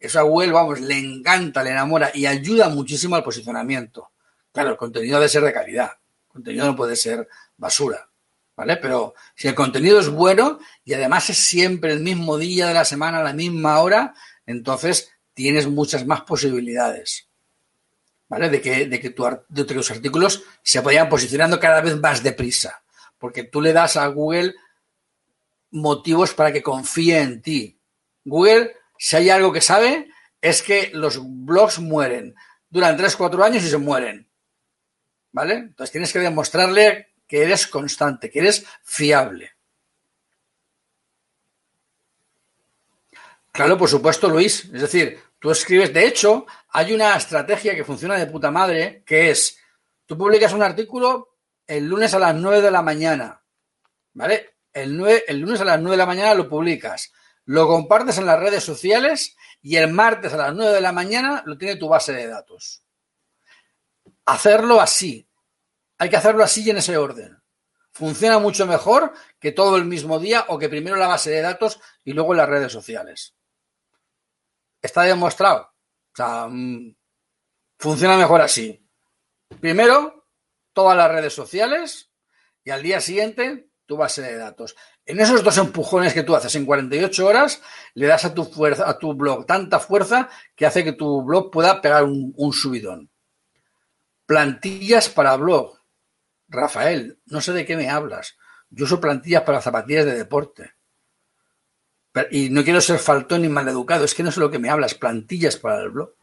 [0.00, 4.12] eso a Google, vamos, le encanta, le enamora y ayuda muchísimo al posicionamiento.
[4.52, 8.08] Claro, el contenido debe ser de calidad, el contenido no puede ser basura,
[8.56, 8.76] ¿vale?
[8.78, 12.84] Pero si el contenido es bueno y además es siempre el mismo día de la
[12.84, 14.14] semana, la misma hora,
[14.46, 17.28] entonces tienes muchas más posibilidades.
[18.28, 18.50] ¿vale?
[18.50, 19.14] De que, de que,
[19.48, 22.82] de tus artículos se vayan posicionando cada vez más deprisa,
[23.18, 24.56] porque tú le das a Google
[25.70, 27.78] motivos para que confíe en ti.
[28.24, 30.10] Google, si hay algo que sabe,
[30.40, 32.34] es que los blogs mueren.
[32.68, 34.28] Duran 3-4 años y se mueren.
[35.30, 35.54] ¿Vale?
[35.54, 39.52] Entonces tienes que demostrarle que eres constante, que eres fiable.
[43.52, 44.64] Claro, por supuesto, Luis.
[44.72, 49.30] Es decir, Tú escribes, de hecho, hay una estrategia que funciona de puta madre, que
[49.30, 49.58] es,
[50.04, 51.36] tú publicas un artículo
[51.66, 53.42] el lunes a las 9 de la mañana,
[54.14, 54.56] ¿vale?
[54.72, 57.12] El, lunes a las 9 de la mañana lo publicas,
[57.44, 61.42] lo compartes en las redes sociales y el martes a las 9 de la mañana
[61.46, 62.82] lo tiene tu base de datos.
[64.26, 65.28] Hacerlo así.
[65.98, 67.40] Hay que hacerlo así y en ese orden.
[67.92, 71.80] Funciona mucho mejor que todo el mismo día o que primero la base de datos
[72.04, 73.37] y luego las redes sociales
[74.82, 75.62] está demostrado.
[75.62, 76.96] O sea, mm,
[77.78, 78.84] funciona mejor así.
[79.60, 80.26] Primero,
[80.72, 82.10] todas las redes sociales
[82.64, 84.76] y al día siguiente tu base de datos.
[85.06, 87.62] En esos dos empujones que tú haces en 48 horas,
[87.94, 91.50] le das a tu, fuerza, a tu blog tanta fuerza que hace que tu blog
[91.50, 93.10] pueda pegar un, un subidón.
[94.26, 95.78] Plantillas para blog.
[96.48, 98.36] Rafael, no sé de qué me hablas.
[98.68, 100.74] Yo uso plantillas para zapatillas de deporte.
[102.30, 104.94] Y no quiero ser faltón ni maleducado, es que no sé lo que me hablas,
[104.94, 106.14] plantillas para el blog.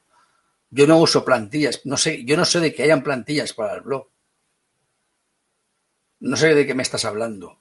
[0.69, 3.81] Yo no uso plantillas, no sé, yo no sé de que hayan plantillas para el
[3.81, 4.07] blog.
[6.19, 7.59] No sé de qué me estás hablando.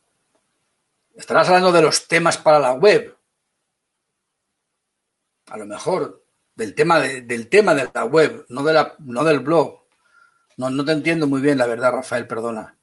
[1.14, 3.16] Estarás hablando de los temas para la web.
[5.46, 6.24] A lo mejor
[6.54, 9.84] del tema de, del tema de la web, no, de la, no del blog.
[10.56, 12.76] No, no te entiendo muy bien, la verdad, Rafael, perdona.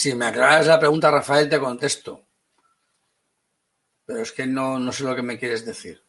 [0.00, 2.26] Si me aclaras la pregunta, Rafael, te contesto.
[4.06, 6.02] Pero es que no, no sé lo que me quieres decir.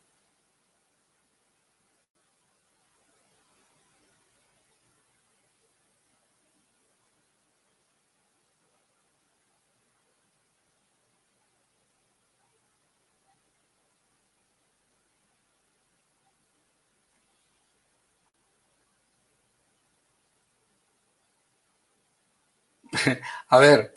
[23.47, 23.93] A ver,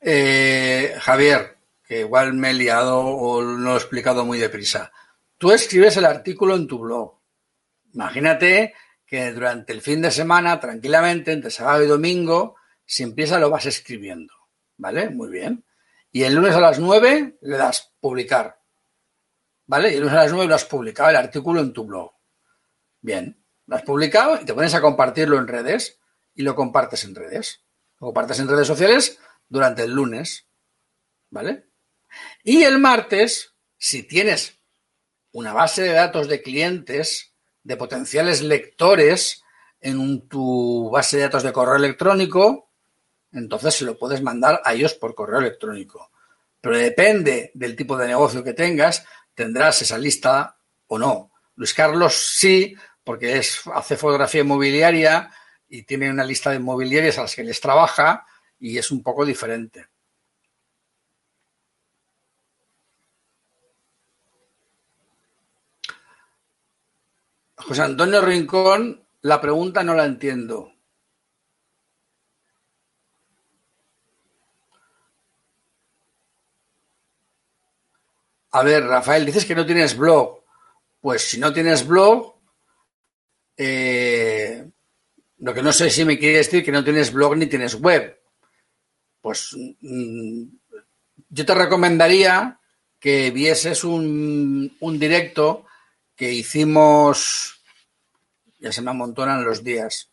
[0.00, 4.92] eh, Javier, que igual me he liado o no lo he explicado muy deprisa.
[5.38, 7.18] Tú escribes el artículo en tu blog.
[7.94, 8.74] Imagínate
[9.06, 13.66] que durante el fin de semana, tranquilamente, entre sábado y domingo, si empieza lo vas
[13.66, 14.34] escribiendo.
[14.76, 15.10] ¿Vale?
[15.10, 15.64] Muy bien.
[16.12, 18.60] Y el lunes a las 9 le das publicar.
[19.66, 19.90] ¿Vale?
[19.90, 22.12] Y el lunes a las 9 lo has publicado el artículo en tu blog.
[23.00, 23.42] Bien.
[23.66, 25.98] Lo has publicado y te pones a compartirlo en redes
[26.34, 27.62] y lo compartes en redes.
[27.98, 29.18] Compartes en redes sociales
[29.48, 30.46] durante el lunes.
[31.30, 31.66] ¿Vale?
[32.42, 34.58] Y el martes, si tienes
[35.32, 39.42] una base de datos de clientes, de potenciales lectores
[39.80, 42.70] en tu base de datos de correo electrónico,
[43.32, 46.10] entonces se lo puedes mandar a ellos por correo electrónico.
[46.60, 49.04] Pero depende del tipo de negocio que tengas,
[49.34, 50.56] tendrás esa lista
[50.86, 51.30] o no.
[51.54, 55.30] Luis Carlos sí, porque es, hace fotografía inmobiliaria
[55.68, 58.26] y tiene una lista de inmobiliarias a las que les trabaja
[58.58, 59.86] y es un poco diferente.
[67.56, 70.72] José Antonio Rincón, la pregunta no la entiendo.
[78.50, 80.42] A ver, Rafael, dices que no tienes blog.
[81.00, 82.34] Pues si no tienes blog,
[83.56, 84.70] eh,
[85.38, 88.20] lo que no sé si me quiere decir que no tienes blog ni tienes web.
[89.20, 90.44] Pues mm,
[91.30, 92.58] yo te recomendaría
[92.98, 95.66] que vieses un, un directo
[96.16, 97.62] que hicimos,
[98.58, 100.10] ya se me amontonan los días.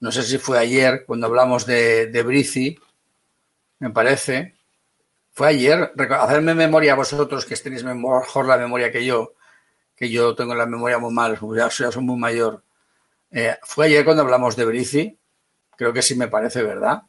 [0.00, 2.78] No sé si fue ayer cuando hablamos de, de Brici,
[3.80, 4.54] me parece.
[5.32, 9.34] Fue ayer, hacerme memoria vosotros que tenéis mejor la memoria que yo,
[9.96, 12.62] que yo tengo la memoria muy mal, ya soy, muy mayor.
[13.36, 15.18] Eh, fue ayer cuando hablamos de Brici,
[15.76, 17.02] creo que sí me parece verdad,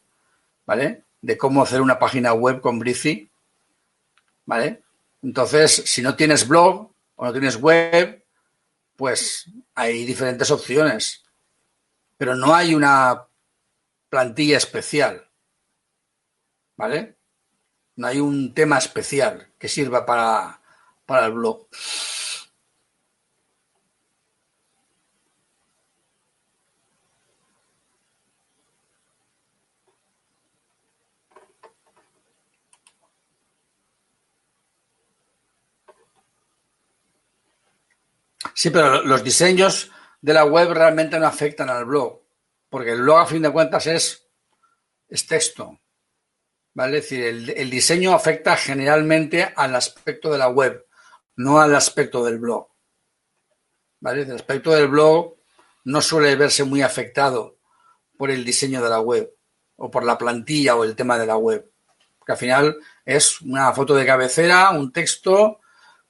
[0.66, 1.04] ¿vale?
[1.22, 3.30] De cómo hacer una página web con Brici,
[4.48, 4.82] ¿vale?
[5.22, 8.26] Entonces, si no tienes blog o no tienes web,
[8.96, 11.24] pues hay diferentes opciones,
[12.18, 13.28] pero no hay una
[14.10, 15.30] plantilla especial,
[16.76, 17.18] ¿vale?
[17.98, 20.60] No hay un tema especial que sirva para,
[21.06, 21.68] para el blog.
[38.66, 42.24] Sí, pero los diseños de la web realmente no afectan al blog,
[42.68, 44.28] porque el blog a fin de cuentas es,
[45.08, 45.82] es texto.
[46.74, 46.98] ¿Vale?
[46.98, 50.84] Es decir, el, diseño afecta generalmente al aspecto de la web,
[51.36, 52.68] no al aspecto del blog.
[54.00, 54.24] ¿Vale?
[54.24, 55.36] El aspecto del blog
[55.84, 57.60] no suele verse muy afectado
[58.18, 59.32] por el diseño de la web
[59.76, 61.72] o por la plantilla o el tema de la web.
[62.26, 65.60] Que al final es una foto de cabecera, un texto,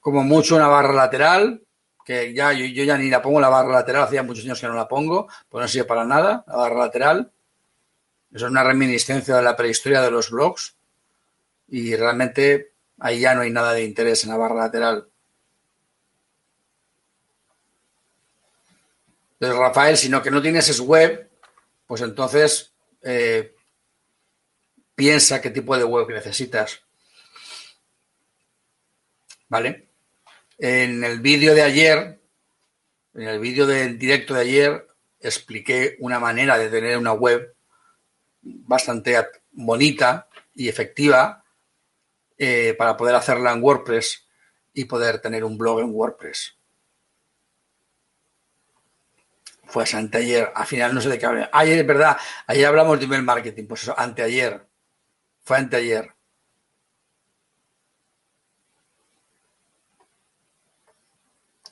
[0.00, 1.65] como mucho una barra lateral,
[2.06, 4.74] que ya yo, ya ni la pongo la barra lateral, hacía muchos años que no
[4.74, 7.32] la pongo, pues no sirve para nada, la barra lateral.
[8.32, 10.76] Eso es una reminiscencia de la prehistoria de los blogs
[11.66, 15.08] y realmente ahí ya no hay nada de interés en la barra lateral.
[19.32, 21.28] Entonces, Rafael, si no que no tienes es web,
[21.88, 22.72] pues entonces
[23.02, 23.52] eh,
[24.94, 26.82] piensa qué tipo de web necesitas.
[29.48, 29.85] ¿Vale?
[30.58, 32.20] En el vídeo de ayer,
[33.14, 34.86] en el vídeo del directo de ayer,
[35.20, 37.54] expliqué una manera de tener una web
[38.40, 39.16] bastante
[39.52, 41.44] bonita y efectiva
[42.38, 44.26] eh, para poder hacerla en WordPress
[44.72, 46.56] y poder tener un blog en WordPress.
[49.64, 51.48] Fue anteayer, al final no sé de qué hablé.
[51.52, 52.16] Ayer es verdad,
[52.46, 54.64] ayer hablamos de email marketing, pues eso, anteayer.
[55.42, 56.15] Fue anteayer.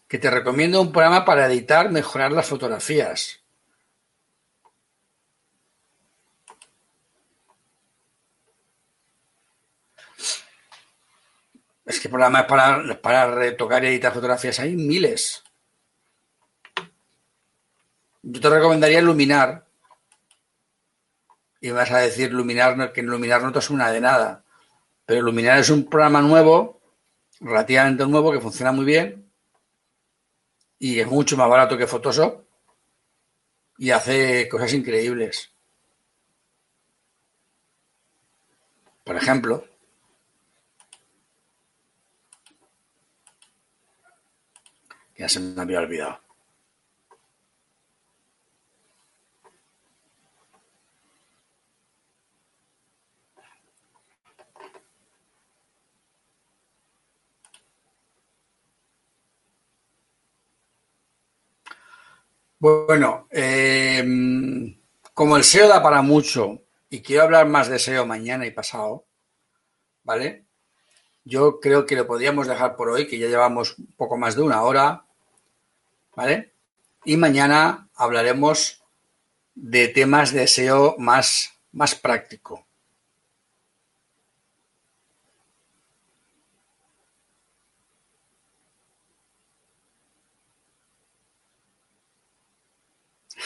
[0.09, 3.41] Que te recomiendo un programa para editar, mejorar las fotografías.
[11.87, 15.43] Es que programas para, para retocar y editar fotografías hay miles.
[18.23, 19.67] Yo te recomendaría Luminar.
[21.61, 24.45] Y vas a decir Luminar, que Luminar no te suena de nada.
[25.05, 26.81] Pero Luminar es un programa nuevo,
[27.41, 29.24] relativamente nuevo, que funciona muy bien.
[30.87, 32.45] Y es mucho más barato que Photoshop.
[33.79, 35.51] Y hace cosas increíbles.
[39.03, 39.65] Por ejemplo,
[45.17, 46.24] ya se me había olvidado.
[62.65, 64.75] Bueno, em,
[65.13, 69.05] como el SEO da para mucho y quiero hablar más de SEO mañana y pasado,
[70.03, 70.47] ¿vale?
[71.27, 74.63] Yo creo que lo podríamos dejar por hoy, que ya llevamos poco más de una
[74.63, 75.05] hora,
[76.17, 76.55] ¿vale?
[77.05, 78.83] Y mañana hablaremos
[79.55, 82.67] de temas de SEO más, más práctico.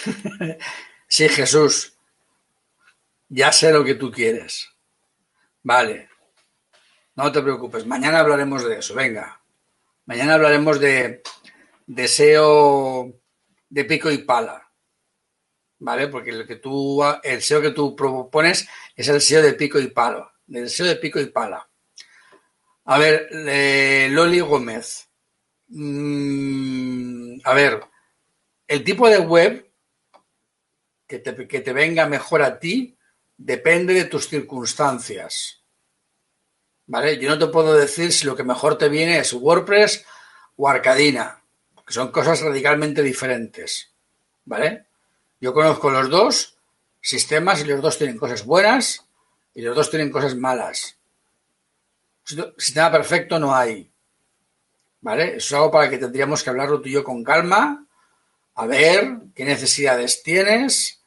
[1.09, 1.97] sí, Jesús,
[3.29, 4.69] ya sé lo que tú quieres.
[5.63, 6.09] Vale,
[7.15, 9.41] no te preocupes, mañana hablaremos de eso, venga.
[10.07, 11.21] Mañana hablaremos de,
[12.07, 13.13] SEO
[13.69, 14.71] de pico y pala.
[15.81, 16.09] ¿Vale?
[16.09, 18.67] Porque el que tú, el SEO que tú propones
[18.97, 20.33] es el SEO de pico y palo.
[20.49, 21.69] El SEO de pico y pala.
[22.87, 23.29] A ver,
[24.11, 25.11] Loli Gómez.
[25.69, 27.85] Mm, a ver,
[28.67, 29.68] el tipo de web
[31.09, 32.97] que te, venga mejor a ti
[33.37, 35.63] depende de tus circunstancias.
[36.87, 37.19] ¿Vale?
[37.19, 40.05] Yo no te puedo decir si lo que mejor te viene es WordPress
[40.57, 41.43] o Arcadina,
[41.87, 43.91] que son cosas radicalmente diferentes.
[44.45, 44.87] ¿Vale?
[45.41, 46.59] Yo conozco los dos
[47.01, 49.07] sistemas y los dos tienen cosas buenas
[49.55, 50.99] y los dos tienen cosas malas.
[52.25, 53.91] Sistema perfecto no hay.
[55.01, 55.37] ¿Vale?
[55.37, 57.87] Eso es algo para que tendríamos que hablarlo tú y yo con calma,
[58.55, 60.98] a ver qué necesidades tienes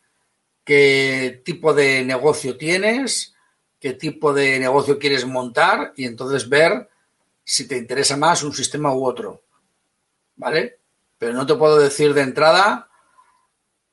[0.64, 3.36] qué tipo de negocio tienes,
[3.80, 6.90] qué tipo de negocio quieres montar y entonces ver
[7.44, 9.44] si te interesa más un sistema u otro.
[10.36, 10.80] ¿Vale?
[11.18, 12.90] Pero no te puedo decir de entrada,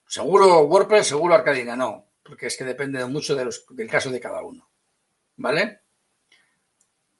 [0.06, 4.68] seguro WordPress, seguro Arcadina, no, porque es que depende mucho del caso de cada uno.
[5.36, 5.80] ¿Vale?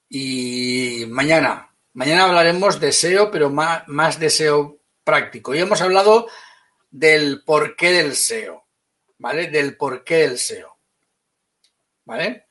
[0.09, 5.55] Y mañana, mañana hablaremos de SEO, pero más, más de SEO práctico.
[5.55, 6.29] Y hemos hablado
[6.91, 8.65] del porqué del SEO.
[9.19, 9.49] ¿Vale?
[9.49, 10.77] Del porqué del SEO.
[12.05, 12.47] ¿Vale?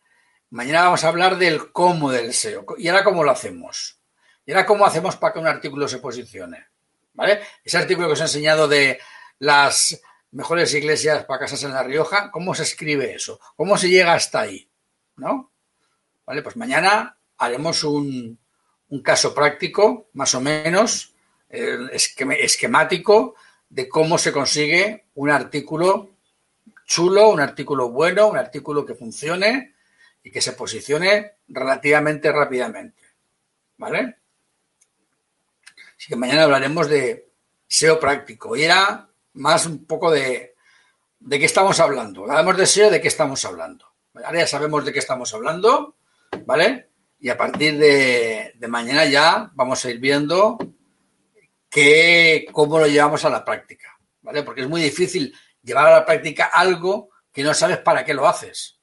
[0.49, 2.65] Mañana vamos a hablar del cómo del SEO.
[2.77, 3.99] ¿Y ahora cómo lo hacemos?
[4.45, 6.67] ¿Y ahora cómo hacemos para que un artículo se posicione?
[7.13, 7.41] ¿Vale?
[7.63, 8.99] Ese artículo que os he enseñado de
[9.39, 9.99] las
[10.31, 13.39] mejores iglesias para casas en La Rioja, ¿cómo se escribe eso?
[13.55, 14.69] ¿Cómo se llega hasta ahí?
[15.15, 15.51] ¿No?
[16.25, 18.39] Vale, pues mañana haremos un,
[19.03, 21.13] caso práctico, más o menos,
[21.49, 23.35] esquemático,
[23.69, 26.16] de cómo se consigue un artículo
[26.87, 29.75] chulo, un artículo bueno, un artículo que funcione
[30.23, 33.03] y que se posicione relativamente rápidamente.
[33.77, 34.17] ¿Vale?
[35.97, 37.29] Así que mañana hablaremos de
[37.67, 38.55] SEO práctico.
[38.55, 40.55] Y era más un poco de,
[41.19, 42.23] de qué estamos hablando.
[42.23, 43.85] Hablamos de SEO, de qué estamos hablando.
[44.15, 45.95] Ahora ya sabemos de qué estamos hablando,
[46.45, 46.87] ¿vale?
[47.19, 50.57] Y a partir de, de mañana ya vamos a ir viendo
[51.69, 54.41] qué, cómo lo llevamos a la práctica, ¿vale?
[54.43, 55.35] Porque es muy difícil
[55.67, 58.79] llevar a la práctica algo que no sabes para qué lo haces.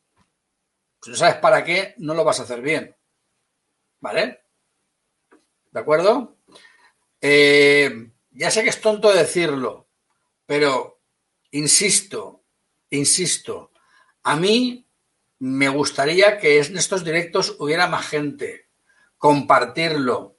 [1.03, 2.95] Si no sabes para qué, no lo vas a hacer bien.
[4.01, 4.43] ¿Vale?
[5.73, 6.37] ¿De acuerdo?
[7.23, 9.89] Eh, ya sé que es tonto decirlo,
[10.45, 11.01] pero
[11.53, 12.45] insisto,
[12.91, 13.73] insisto,
[14.23, 14.87] a mí
[15.39, 18.69] me gustaría que en estos directos hubiera más gente,
[19.17, 20.37] compartirlo,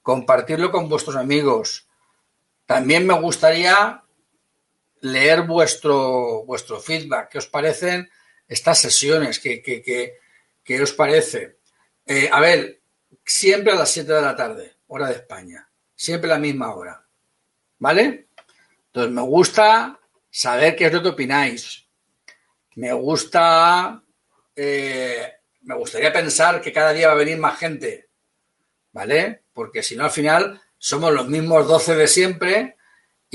[0.00, 1.86] compartirlo con vuestros amigos.
[2.64, 4.05] También me gustaría
[5.12, 7.30] leer vuestro, vuestro feedback.
[7.30, 8.10] ¿Qué os parecen
[8.46, 9.38] estas sesiones?
[9.38, 10.18] ¿Qué, qué, qué,
[10.62, 11.58] qué os parece?
[12.04, 12.80] Eh, a ver,
[13.24, 15.68] siempre a las 7 de la tarde, hora de España.
[15.94, 17.04] Siempre la misma hora.
[17.78, 18.28] ¿Vale?
[18.86, 19.98] Entonces, me gusta
[20.30, 21.86] saber qué es lo que opináis.
[22.76, 24.02] Me gusta,
[24.54, 28.08] eh, me gustaría pensar que cada día va a venir más gente.
[28.92, 29.44] ¿Vale?
[29.52, 32.75] Porque si no, al final somos los mismos 12 de siempre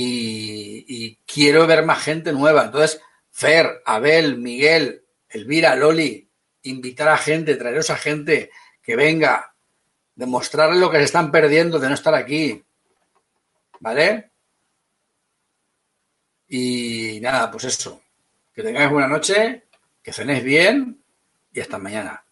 [0.02, 2.66] y, quiero ver más gente nueva.
[2.66, 6.30] Entonces, Fer, Abel, Miguel, Elvira, Loli,
[6.64, 8.52] invitar a gente, traeros a gente
[8.82, 9.56] que venga,
[10.16, 12.64] demostrarles lo que se están perdiendo de no estar aquí.
[13.80, 14.32] ¿Vale?
[16.48, 18.02] Y nada, pues eso.
[18.54, 19.64] Que tengáis buena noche,
[20.04, 21.02] que cenéis bien
[21.54, 22.24] y hasta mañana.